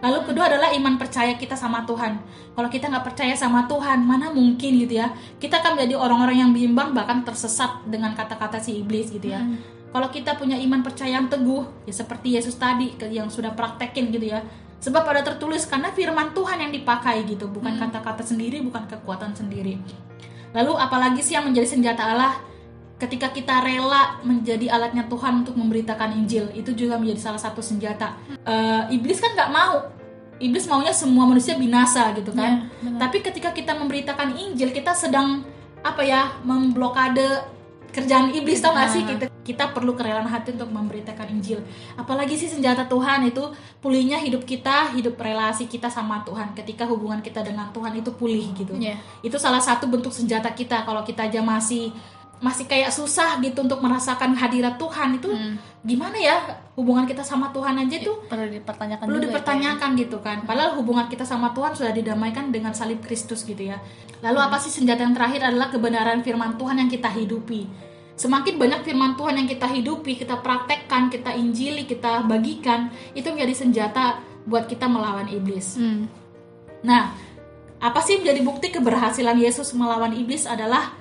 Lalu 0.00 0.32
kedua 0.32 0.48
adalah 0.48 0.72
iman 0.72 0.96
percaya 0.96 1.36
kita 1.36 1.52
sama 1.52 1.84
Tuhan. 1.84 2.16
Kalau 2.56 2.72
kita 2.72 2.88
nggak 2.88 3.04
percaya 3.04 3.36
sama 3.36 3.68
Tuhan, 3.68 4.00
mana 4.00 4.32
mungkin 4.32 4.80
gitu 4.80 4.96
ya? 4.96 5.12
Kita 5.36 5.60
akan 5.60 5.76
menjadi 5.76 6.00
orang-orang 6.00 6.40
yang 6.40 6.50
bimbang 6.56 6.96
bahkan 6.96 7.20
tersesat 7.20 7.84
dengan 7.84 8.16
kata-kata 8.16 8.56
si 8.56 8.80
iblis 8.80 9.12
gitu 9.12 9.28
ya. 9.28 9.44
Kalau 9.90 10.08
kita 10.08 10.38
punya 10.38 10.54
iman 10.54 10.86
percaya 10.86 11.18
yang 11.18 11.26
teguh, 11.26 11.66
ya 11.82 11.94
seperti 11.94 12.38
Yesus 12.38 12.54
tadi 12.54 12.94
yang 13.10 13.26
sudah 13.26 13.50
praktekin 13.54 14.14
gitu 14.14 14.30
ya. 14.30 14.40
Sebab 14.80 15.02
ada 15.02 15.20
tertulis 15.26 15.66
karena 15.66 15.92
firman 15.92 16.32
Tuhan 16.32 16.62
yang 16.62 16.72
dipakai 16.72 17.26
gitu, 17.28 17.50
bukan 17.50 17.76
kata-kata 17.76 18.24
sendiri, 18.24 18.62
bukan 18.64 18.86
kekuatan 18.88 19.34
sendiri. 19.36 19.76
Lalu 20.54 20.72
apalagi 20.78 21.20
sih 21.20 21.34
yang 21.36 21.44
menjadi 21.46 21.68
senjata 21.68 22.06
Allah 22.06 22.32
ketika 23.00 23.32
kita 23.32 23.64
rela 23.64 24.20
menjadi 24.22 24.68
alatnya 24.68 25.08
Tuhan 25.08 25.42
untuk 25.42 25.56
memberitakan 25.56 26.20
Injil 26.20 26.52
itu 26.52 26.76
juga 26.76 27.00
menjadi 27.00 27.32
salah 27.32 27.40
satu 27.40 27.64
senjata. 27.64 28.14
Eh, 28.44 28.94
iblis 28.94 29.18
kan 29.18 29.32
nggak 29.32 29.50
mau, 29.50 29.88
iblis 30.36 30.68
maunya 30.68 30.92
semua 30.92 31.24
manusia 31.24 31.56
binasa 31.56 32.12
gitu 32.12 32.30
kan. 32.36 32.68
Ya, 32.68 32.84
benar. 32.84 32.98
Tapi 33.08 33.18
ketika 33.24 33.50
kita 33.56 33.72
memberitakan 33.72 34.36
Injil 34.36 34.70
kita 34.70 34.92
sedang 34.92 35.42
apa 35.80 36.04
ya 36.04 36.28
memblokade 36.44 37.40
kerjaan 37.90 38.32
iblis 38.34 38.62
tau 38.62 38.72
gak 38.72 38.90
sih? 38.90 39.02
Kita 39.04 39.26
kita 39.40 39.74
perlu 39.74 39.98
kerelaan 39.98 40.28
hati 40.30 40.54
untuk 40.54 40.70
memberitakan 40.70 41.26
Injil. 41.32 41.58
Apalagi 41.98 42.38
sih 42.38 42.46
senjata 42.46 42.86
Tuhan 42.86 43.26
itu 43.26 43.50
pulihnya 43.82 44.22
hidup 44.22 44.46
kita 44.46 44.94
hidup 44.94 45.18
relasi 45.18 45.66
kita 45.66 45.90
sama 45.90 46.22
Tuhan. 46.22 46.54
Ketika 46.54 46.86
hubungan 46.86 47.18
kita 47.18 47.42
dengan 47.42 47.72
Tuhan 47.74 47.98
itu 47.98 48.14
pulih 48.14 48.52
gitu. 48.54 48.76
Iya. 48.78 48.96
itu 49.26 49.36
salah 49.36 49.60
satu 49.60 49.90
bentuk 49.90 50.14
senjata 50.14 50.54
kita. 50.54 50.86
Kalau 50.86 51.02
kita 51.02 51.26
aja 51.26 51.42
masih 51.42 51.90
masih 52.40 52.64
kayak 52.64 52.88
susah 52.88 53.36
gitu 53.44 53.60
untuk 53.60 53.84
merasakan 53.84 54.32
hadirat 54.32 54.80
Tuhan 54.80 55.20
itu 55.20 55.28
gimana 55.84 56.16
ya 56.16 56.40
hubungan 56.72 57.04
kita 57.04 57.20
sama 57.20 57.52
Tuhan 57.52 57.76
aja 57.76 58.00
tuh 58.00 58.24
Perlu 58.28 58.48
dipertanyakan 58.48 59.04
perlu 59.04 59.20
ya, 59.20 59.24
dipertanyakan 59.28 59.90
gitu 60.00 60.18
kan. 60.24 60.38
Padahal 60.48 60.80
hubungan 60.80 61.08
kita 61.12 61.28
sama 61.28 61.52
Tuhan 61.52 61.76
sudah 61.76 61.92
didamaikan 61.92 62.48
dengan 62.48 62.72
salib 62.72 63.04
Kristus 63.04 63.44
gitu 63.44 63.60
ya. 63.68 63.76
Lalu 64.24 64.40
apa 64.40 64.56
sih 64.56 64.72
senjata 64.72 65.04
yang 65.04 65.12
terakhir 65.12 65.44
adalah 65.44 65.68
kebenaran 65.68 66.24
firman 66.24 66.56
Tuhan 66.56 66.80
yang 66.80 66.88
kita 66.88 67.12
hidupi. 67.12 67.68
Semakin 68.16 68.60
banyak 68.60 68.80
firman 68.84 69.16
Tuhan 69.16 69.34
yang 69.40 69.48
kita 69.48 69.68
hidupi 69.68 70.20
kita 70.20 70.44
praktekkan 70.44 71.08
kita 71.08 71.32
injili 71.32 71.88
kita 71.88 72.24
bagikan 72.28 72.92
itu 73.16 73.28
menjadi 73.32 73.54
senjata 73.56 74.20
buat 74.44 74.68
kita 74.68 74.88
melawan 74.88 75.28
iblis. 75.28 75.80
Hmm. 75.80 76.08
Nah, 76.84 77.12
apa 77.80 78.00
sih 78.04 78.20
menjadi 78.20 78.40
bukti 78.44 78.68
keberhasilan 78.68 79.40
Yesus 79.40 79.72
melawan 79.72 80.12
iblis 80.12 80.44
adalah 80.44 80.99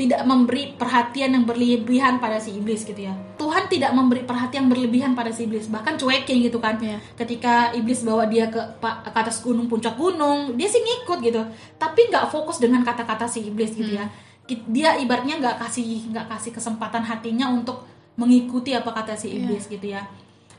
tidak 0.00 0.24
memberi 0.24 0.72
perhatian 0.80 1.36
yang 1.36 1.44
berlebihan 1.44 2.16
pada 2.16 2.40
si 2.40 2.56
iblis 2.56 2.88
gitu 2.88 2.96
ya. 2.96 3.12
Tuhan 3.36 3.68
tidak 3.68 3.92
memberi 3.92 4.24
perhatian 4.24 4.64
yang 4.64 4.72
berlebihan 4.72 5.12
pada 5.12 5.28
si 5.28 5.44
iblis, 5.44 5.68
bahkan 5.68 6.00
cuekin 6.00 6.40
gitu 6.40 6.56
kan. 6.56 6.80
Iya. 6.80 6.96
Ketika 7.20 7.76
iblis 7.76 8.00
bawa 8.00 8.24
dia 8.24 8.48
ke 8.48 8.56
ke 8.80 9.10
atas 9.12 9.44
gunung 9.44 9.68
puncak 9.68 10.00
gunung, 10.00 10.56
dia 10.56 10.64
sih 10.64 10.80
ngikut 10.80 11.20
gitu. 11.20 11.44
Tapi 11.76 12.08
nggak 12.08 12.32
fokus 12.32 12.56
dengan 12.56 12.80
kata-kata 12.80 13.28
si 13.28 13.44
iblis 13.44 13.76
gitu 13.76 13.92
ya. 13.92 14.08
ki- 14.48 14.64
dia 14.66 14.96
ibaratnya 14.96 15.36
nggak 15.36 15.60
kasih 15.60 16.10
nggak 16.10 16.26
kasih 16.26 16.50
kesempatan 16.50 17.04
hatinya 17.04 17.52
untuk 17.52 17.84
mengikuti 18.16 18.74
apa 18.74 18.90
kata 18.90 19.14
si 19.14 19.30
iblis 19.30 19.70
gitu 19.70 19.86
ya 19.86 20.02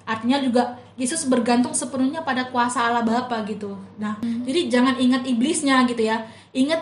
artinya 0.02 0.40
juga 0.40 0.80
Yesus 0.96 1.28
bergantung 1.28 1.76
sepenuhnya 1.76 2.24
pada 2.24 2.48
kuasa 2.48 2.88
Allah 2.88 3.04
Bapa 3.04 3.44
gitu 3.44 3.76
nah 4.00 4.16
jadi 4.48 4.72
jangan 4.72 4.96
ingat 4.96 5.28
iblisnya 5.28 5.84
gitu 5.86 6.08
ya 6.08 6.24
ingat 6.56 6.80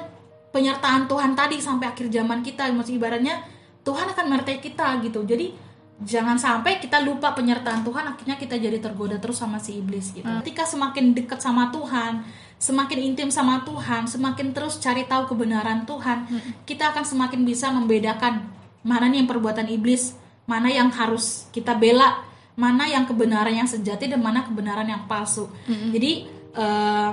penyertaan 0.49 1.05
Tuhan 1.05 1.37
tadi 1.37 1.61
sampai 1.61 1.91
akhir 1.91 2.09
zaman 2.09 2.41
kita. 2.41 2.69
Maksud 2.73 2.93
ibaratnya 2.95 3.41
Tuhan 3.85 4.11
akan 4.13 4.25
menyertai 4.29 4.59
kita 4.59 4.99
gitu. 5.05 5.25
Jadi 5.25 5.53
jangan 5.99 6.39
sampai 6.39 6.79
kita 6.79 7.03
lupa 7.03 7.35
penyertaan 7.35 7.83
Tuhan 7.83 8.15
akhirnya 8.15 8.39
kita 8.39 8.55
jadi 8.55 8.79
tergoda 8.79 9.19
terus 9.19 9.39
sama 9.39 9.59
si 9.59 9.79
iblis 9.79 10.15
gitu. 10.15 10.27
Ketika 10.45 10.63
semakin 10.63 11.11
dekat 11.11 11.43
sama 11.43 11.69
Tuhan 11.75 12.23
semakin 12.59 12.99
intim 12.99 13.31
sama 13.31 13.63
Tuhan 13.63 14.03
semakin 14.03 14.51
terus 14.51 14.83
cari 14.83 15.07
tahu 15.07 15.31
kebenaran 15.31 15.87
Tuhan 15.87 16.27
kita 16.67 16.91
akan 16.91 17.07
semakin 17.07 17.47
bisa 17.47 17.71
membedakan 17.71 18.51
mana 18.83 19.07
nih 19.07 19.23
yang 19.23 19.31
perbuatan 19.31 19.71
iblis 19.71 20.11
mana 20.43 20.67
yang 20.67 20.91
harus 20.91 21.47
kita 21.55 21.71
bela 21.79 22.19
mana 22.59 22.91
yang 22.91 23.07
kebenaran 23.07 23.55
yang 23.55 23.69
sejati 23.71 24.11
dan 24.11 24.19
mana 24.19 24.43
kebenaran 24.43 24.83
yang 24.83 25.07
palsu. 25.07 25.47
Jadi 25.95 26.27
eh, 26.51 27.11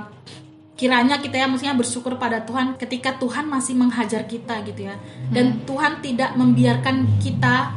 kiranya 0.77 1.17
kita 1.19 1.41
ya 1.41 1.49
maksudnya 1.49 1.73
bersyukur 1.73 2.21
pada 2.21 2.45
Tuhan 2.45 2.77
ketika 2.77 3.17
Tuhan 3.17 3.49
masih 3.49 3.75
menghajar 3.75 4.29
kita 4.29 4.61
gitu 4.69 4.93
ya. 4.93 4.95
Dan 5.33 5.65
Tuhan 5.65 6.05
tidak 6.05 6.37
membiarkan 6.37 7.19
kita 7.19 7.73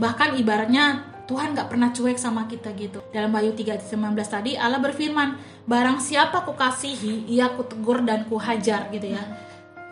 bahkan 0.00 0.32
ibaratnya 0.34 1.04
Tuhan 1.28 1.52
nggak 1.52 1.68
pernah 1.68 1.92
cuek 1.92 2.16
sama 2.16 2.48
kita 2.48 2.72
gitu. 2.72 3.04
Dalam 3.12 3.36
Wahyu 3.36 3.52
3:19 3.52 4.16
tadi 4.24 4.56
Allah 4.56 4.80
berfirman 4.80 5.36
barang 5.68 6.00
siapa 6.00 6.40
ku 6.48 6.56
kasihi 6.56 7.28
ia 7.28 7.52
ku 7.52 7.68
tegur 7.68 8.00
dan 8.00 8.24
ku 8.24 8.40
hajar 8.40 8.88
gitu 8.88 9.12
ya. 9.12 9.20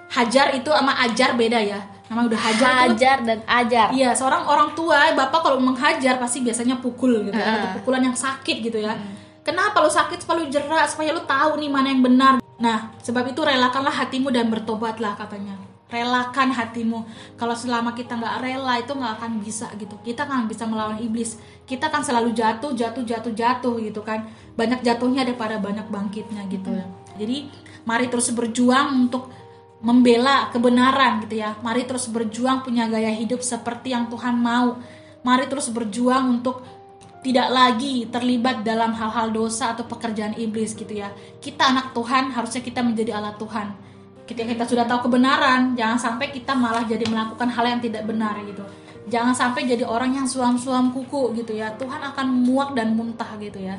Hajar 0.08 0.56
itu 0.56 0.72
sama 0.72 0.96
ajar 1.04 1.36
beda 1.36 1.60
ya. 1.60 1.80
Nama 2.06 2.22
udah 2.22 2.40
hajar 2.40 2.70
itu 2.70 2.94
Hajar 2.94 3.18
dan 3.26 3.38
ajar. 3.42 3.90
Iya, 3.90 4.14
seorang 4.14 4.46
orang 4.46 4.78
tua, 4.78 5.10
bapak 5.10 5.42
kalau 5.42 5.58
menghajar 5.58 6.22
pasti 6.22 6.38
biasanya 6.38 6.78
pukul 6.78 7.26
gitu, 7.26 7.34
ya, 7.34 7.58
atau 7.58 7.82
pukulan 7.82 7.98
yang 7.98 8.14
sakit 8.14 8.62
gitu 8.62 8.78
ya. 8.78 8.94
Kenapa 9.42 9.82
lu 9.82 9.90
sakit 9.90 10.22
supaya 10.22 10.38
lu 10.38 10.46
jerak, 10.46 10.86
supaya 10.86 11.10
lu 11.10 11.26
tahu 11.26 11.58
nih 11.58 11.66
mana 11.66 11.90
yang 11.90 12.06
benar. 12.06 12.38
Nah, 12.56 12.96
sebab 13.04 13.28
itu 13.32 13.44
relakanlah 13.44 13.92
hatimu 13.92 14.32
dan 14.32 14.48
bertobatlah 14.48 15.16
katanya. 15.16 15.60
Relakan 15.86 16.50
hatimu. 16.50 17.06
Kalau 17.38 17.54
selama 17.54 17.94
kita 17.94 18.18
nggak 18.18 18.42
rela 18.42 18.74
itu 18.80 18.90
nggak 18.90 19.12
akan 19.22 19.32
bisa 19.38 19.70
gitu. 19.78 19.94
Kita 20.02 20.26
nggak 20.26 20.50
bisa 20.50 20.64
melawan 20.66 20.98
iblis. 20.98 21.38
Kita 21.62 21.92
kan 21.92 22.02
selalu 22.02 22.34
jatuh, 22.34 22.74
jatuh, 22.74 23.04
jatuh, 23.06 23.32
jatuh 23.36 23.74
gitu 23.78 24.00
kan. 24.02 24.26
Banyak 24.58 24.82
jatuhnya 24.82 25.22
daripada 25.22 25.62
banyak 25.62 25.86
bangkitnya 25.86 26.42
gitu 26.50 26.74
ya. 26.74 26.86
Jadi 27.16 27.48
mari 27.86 28.10
terus 28.10 28.34
berjuang 28.34 29.06
untuk 29.06 29.30
membela 29.84 30.50
kebenaran 30.50 31.22
gitu 31.28 31.38
ya. 31.38 31.54
Mari 31.62 31.86
terus 31.86 32.10
berjuang 32.10 32.66
punya 32.66 32.88
gaya 32.90 33.12
hidup 33.12 33.44
seperti 33.44 33.94
yang 33.94 34.10
Tuhan 34.10 34.34
mau. 34.34 34.80
Mari 35.22 35.46
terus 35.46 35.70
berjuang 35.70 36.40
untuk 36.40 36.66
tidak 37.26 37.50
lagi 37.50 38.06
terlibat 38.06 38.62
dalam 38.62 38.94
hal-hal 38.94 39.34
dosa 39.34 39.74
atau 39.74 39.82
pekerjaan 39.82 40.38
iblis 40.38 40.78
gitu 40.78 40.94
ya. 40.94 41.10
Kita 41.42 41.74
anak 41.74 41.90
Tuhan, 41.90 42.30
harusnya 42.30 42.62
kita 42.62 42.86
menjadi 42.86 43.18
alat 43.18 43.34
Tuhan. 43.34 43.74
Ketika 44.30 44.46
kita 44.46 44.64
sudah 44.70 44.86
tahu 44.86 45.10
kebenaran, 45.10 45.74
jangan 45.74 45.98
sampai 45.98 46.30
kita 46.30 46.54
malah 46.54 46.86
jadi 46.86 47.02
melakukan 47.02 47.50
hal 47.50 47.66
yang 47.66 47.82
tidak 47.82 48.06
benar 48.06 48.38
gitu. 48.46 48.62
Jangan 49.10 49.34
sampai 49.34 49.66
jadi 49.66 49.82
orang 49.86 50.18
yang 50.18 50.26
suam-suam 50.30 50.94
kuku 50.94 51.34
gitu 51.42 51.54
ya. 51.54 51.74
Tuhan 51.74 51.98
akan 52.14 52.26
muak 52.46 52.78
dan 52.78 52.94
muntah 52.94 53.34
gitu 53.42 53.58
ya. 53.58 53.74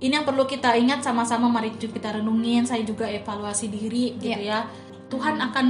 Ini 0.00 0.20
yang 0.20 0.24
perlu 0.24 0.48
kita 0.48 0.72
ingat 0.76 1.04
sama-sama 1.04 1.48
mari 1.52 1.76
kita 1.76 2.16
renungin, 2.16 2.64
saya 2.64 2.80
juga 2.80 3.08
evaluasi 3.08 3.68
diri 3.68 4.16
gitu 4.16 4.40
ya. 4.40 4.64
Tuhan 5.12 5.36
akan 5.40 5.66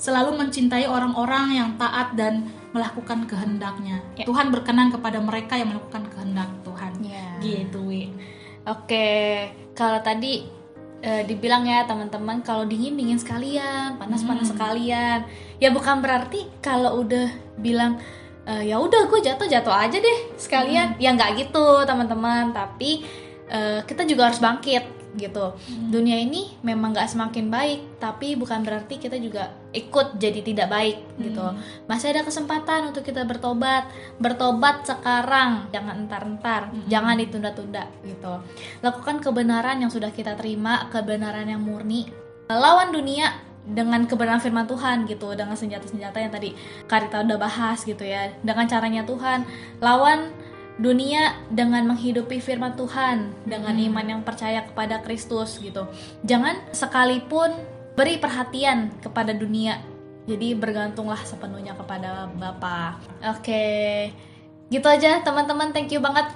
selalu 0.00 0.32
mencintai 0.40 0.88
orang-orang 0.88 1.60
yang 1.60 1.68
taat 1.76 2.16
dan 2.16 2.48
melakukan 2.72 3.28
kehendaknya. 3.28 4.00
Ya. 4.16 4.24
Tuhan 4.24 4.48
berkenan 4.48 4.88
kepada 4.88 5.20
mereka 5.20 5.60
yang 5.60 5.76
melakukan 5.76 6.08
kehendak 6.08 6.48
Tuhan. 6.64 6.69
Gitu, 7.40 7.78
Wi. 7.88 8.12
Oke, 8.68 9.48
kalau 9.72 10.04
tadi 10.04 10.44
eh, 11.00 11.22
dibilang 11.24 11.64
ya 11.64 11.88
teman-teman 11.88 12.44
kalau 12.44 12.68
dingin 12.68 12.94
dingin 12.94 13.16
sekalian, 13.16 13.96
panas 13.96 14.22
panas 14.22 14.52
sekalian. 14.52 15.24
Ya 15.56 15.72
bukan 15.72 16.04
berarti 16.04 16.46
kalau 16.60 17.00
udah 17.00 17.28
bilang 17.56 17.96
eh, 18.44 18.68
ya 18.68 18.76
udah 18.76 19.08
gue 19.08 19.20
jatuh 19.24 19.48
jatuh 19.48 19.72
aja 19.72 19.96
deh 19.96 20.18
sekalian. 20.36 21.00
Ya 21.00 21.16
nggak 21.16 21.40
gitu 21.40 21.88
teman-teman. 21.88 22.52
Tapi 22.52 23.02
eh, 23.48 23.80
kita 23.88 24.04
juga 24.04 24.28
harus 24.28 24.38
bangkit 24.38 24.99
gitu. 25.18 25.58
Dunia 25.90 26.18
ini 26.20 26.54
memang 26.62 26.94
nggak 26.94 27.10
semakin 27.10 27.50
baik, 27.50 27.80
tapi 27.98 28.38
bukan 28.38 28.62
berarti 28.62 28.98
kita 29.02 29.18
juga 29.18 29.50
ikut 29.74 30.18
jadi 30.18 30.40
tidak 30.42 30.68
baik 30.70 30.96
gitu. 31.18 31.46
Masih 31.90 32.14
ada 32.14 32.22
kesempatan 32.22 32.90
untuk 32.94 33.02
kita 33.02 33.26
bertobat, 33.26 33.90
bertobat 34.22 34.86
sekarang, 34.86 35.70
jangan 35.74 36.06
entar-entar, 36.06 36.70
jangan 36.86 37.18
ditunda-tunda 37.18 37.90
gitu. 38.06 38.42
Lakukan 38.82 39.18
kebenaran 39.18 39.82
yang 39.82 39.90
sudah 39.90 40.14
kita 40.14 40.38
terima, 40.38 40.86
kebenaran 40.90 41.46
yang 41.46 41.62
murni. 41.62 42.06
Lawan 42.50 42.90
dunia 42.90 43.30
dengan 43.60 44.02
kebenaran 44.08 44.42
firman 44.42 44.66
Tuhan 44.66 45.06
gitu, 45.06 45.30
dengan 45.38 45.54
senjata-senjata 45.54 46.18
yang 46.18 46.32
tadi 46.32 46.50
Karita 46.90 47.22
udah 47.22 47.38
bahas 47.38 47.86
gitu 47.86 48.02
ya. 48.02 48.30
Dengan 48.42 48.66
caranya 48.66 49.02
Tuhan, 49.06 49.46
lawan 49.78 50.49
dunia 50.80 51.36
dengan 51.52 51.84
menghidupi 51.92 52.40
firman 52.40 52.72
Tuhan 52.72 53.36
dengan 53.44 53.76
iman 53.76 54.06
yang 54.16 54.20
percaya 54.24 54.64
kepada 54.64 55.04
Kristus 55.04 55.60
gitu. 55.60 55.84
Jangan 56.24 56.72
sekalipun 56.72 57.52
beri 57.94 58.16
perhatian 58.16 58.88
kepada 59.04 59.36
dunia. 59.36 59.84
Jadi 60.24 60.56
bergantunglah 60.56 61.20
sepenuhnya 61.20 61.76
kepada 61.76 62.32
Bapa. 62.32 62.96
Oke. 63.36 64.08
Gitu 64.72 64.86
aja 64.88 65.20
teman-teman. 65.20 65.76
Thank 65.76 65.92
you 65.92 66.00
banget 66.00 66.32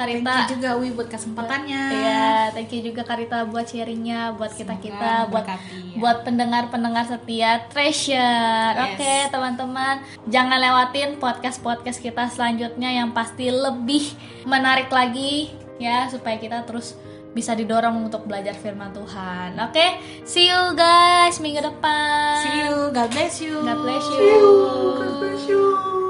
Thank 0.00 0.24
Karita. 0.24 0.32
you 0.32 0.56
juga 0.56 0.70
Wi 0.80 0.88
buat 0.96 1.08
kesempatannya. 1.12 1.82
Iya, 1.92 2.28
thank 2.56 2.72
you 2.72 2.80
juga 2.80 3.02
Karita 3.04 3.44
buat 3.44 3.66
sharingnya, 3.68 4.32
buat 4.32 4.52
kita 4.56 4.80
kita, 4.80 5.28
Semoga 5.28 5.30
buat 5.30 5.44
ya. 5.44 5.56
buat 6.00 6.18
pendengar-pendengar 6.24 7.04
setia 7.04 7.68
Treasure. 7.68 8.72
Yes. 8.80 8.96
Oke, 8.96 9.14
teman-teman, 9.28 9.94
jangan 10.32 10.56
lewatin 10.56 11.20
podcast-podcast 11.20 12.00
kita 12.00 12.32
selanjutnya 12.32 12.88
yang 12.88 13.12
pasti 13.12 13.52
lebih 13.52 14.16
menarik 14.48 14.88
lagi 14.88 15.52
ya 15.76 16.08
supaya 16.08 16.40
kita 16.40 16.64
terus 16.64 16.96
bisa 17.30 17.54
didorong 17.54 18.10
untuk 18.10 18.26
belajar 18.26 18.56
firman 18.58 18.90
Tuhan. 18.90 19.54
Oke, 19.62 20.02
see 20.26 20.50
you 20.50 20.74
guys 20.74 21.38
minggu 21.38 21.62
depan. 21.62 22.42
See 22.42 22.56
you. 22.66 22.90
God 22.90 23.08
bless 23.14 23.34
you. 23.38 23.54
God 23.62 23.78
bless 23.86 24.04
you. 24.10 24.18
See 24.18 24.30
you. 24.34 24.50
God 24.98 25.14
bless 25.22 25.42
you. 25.46 26.09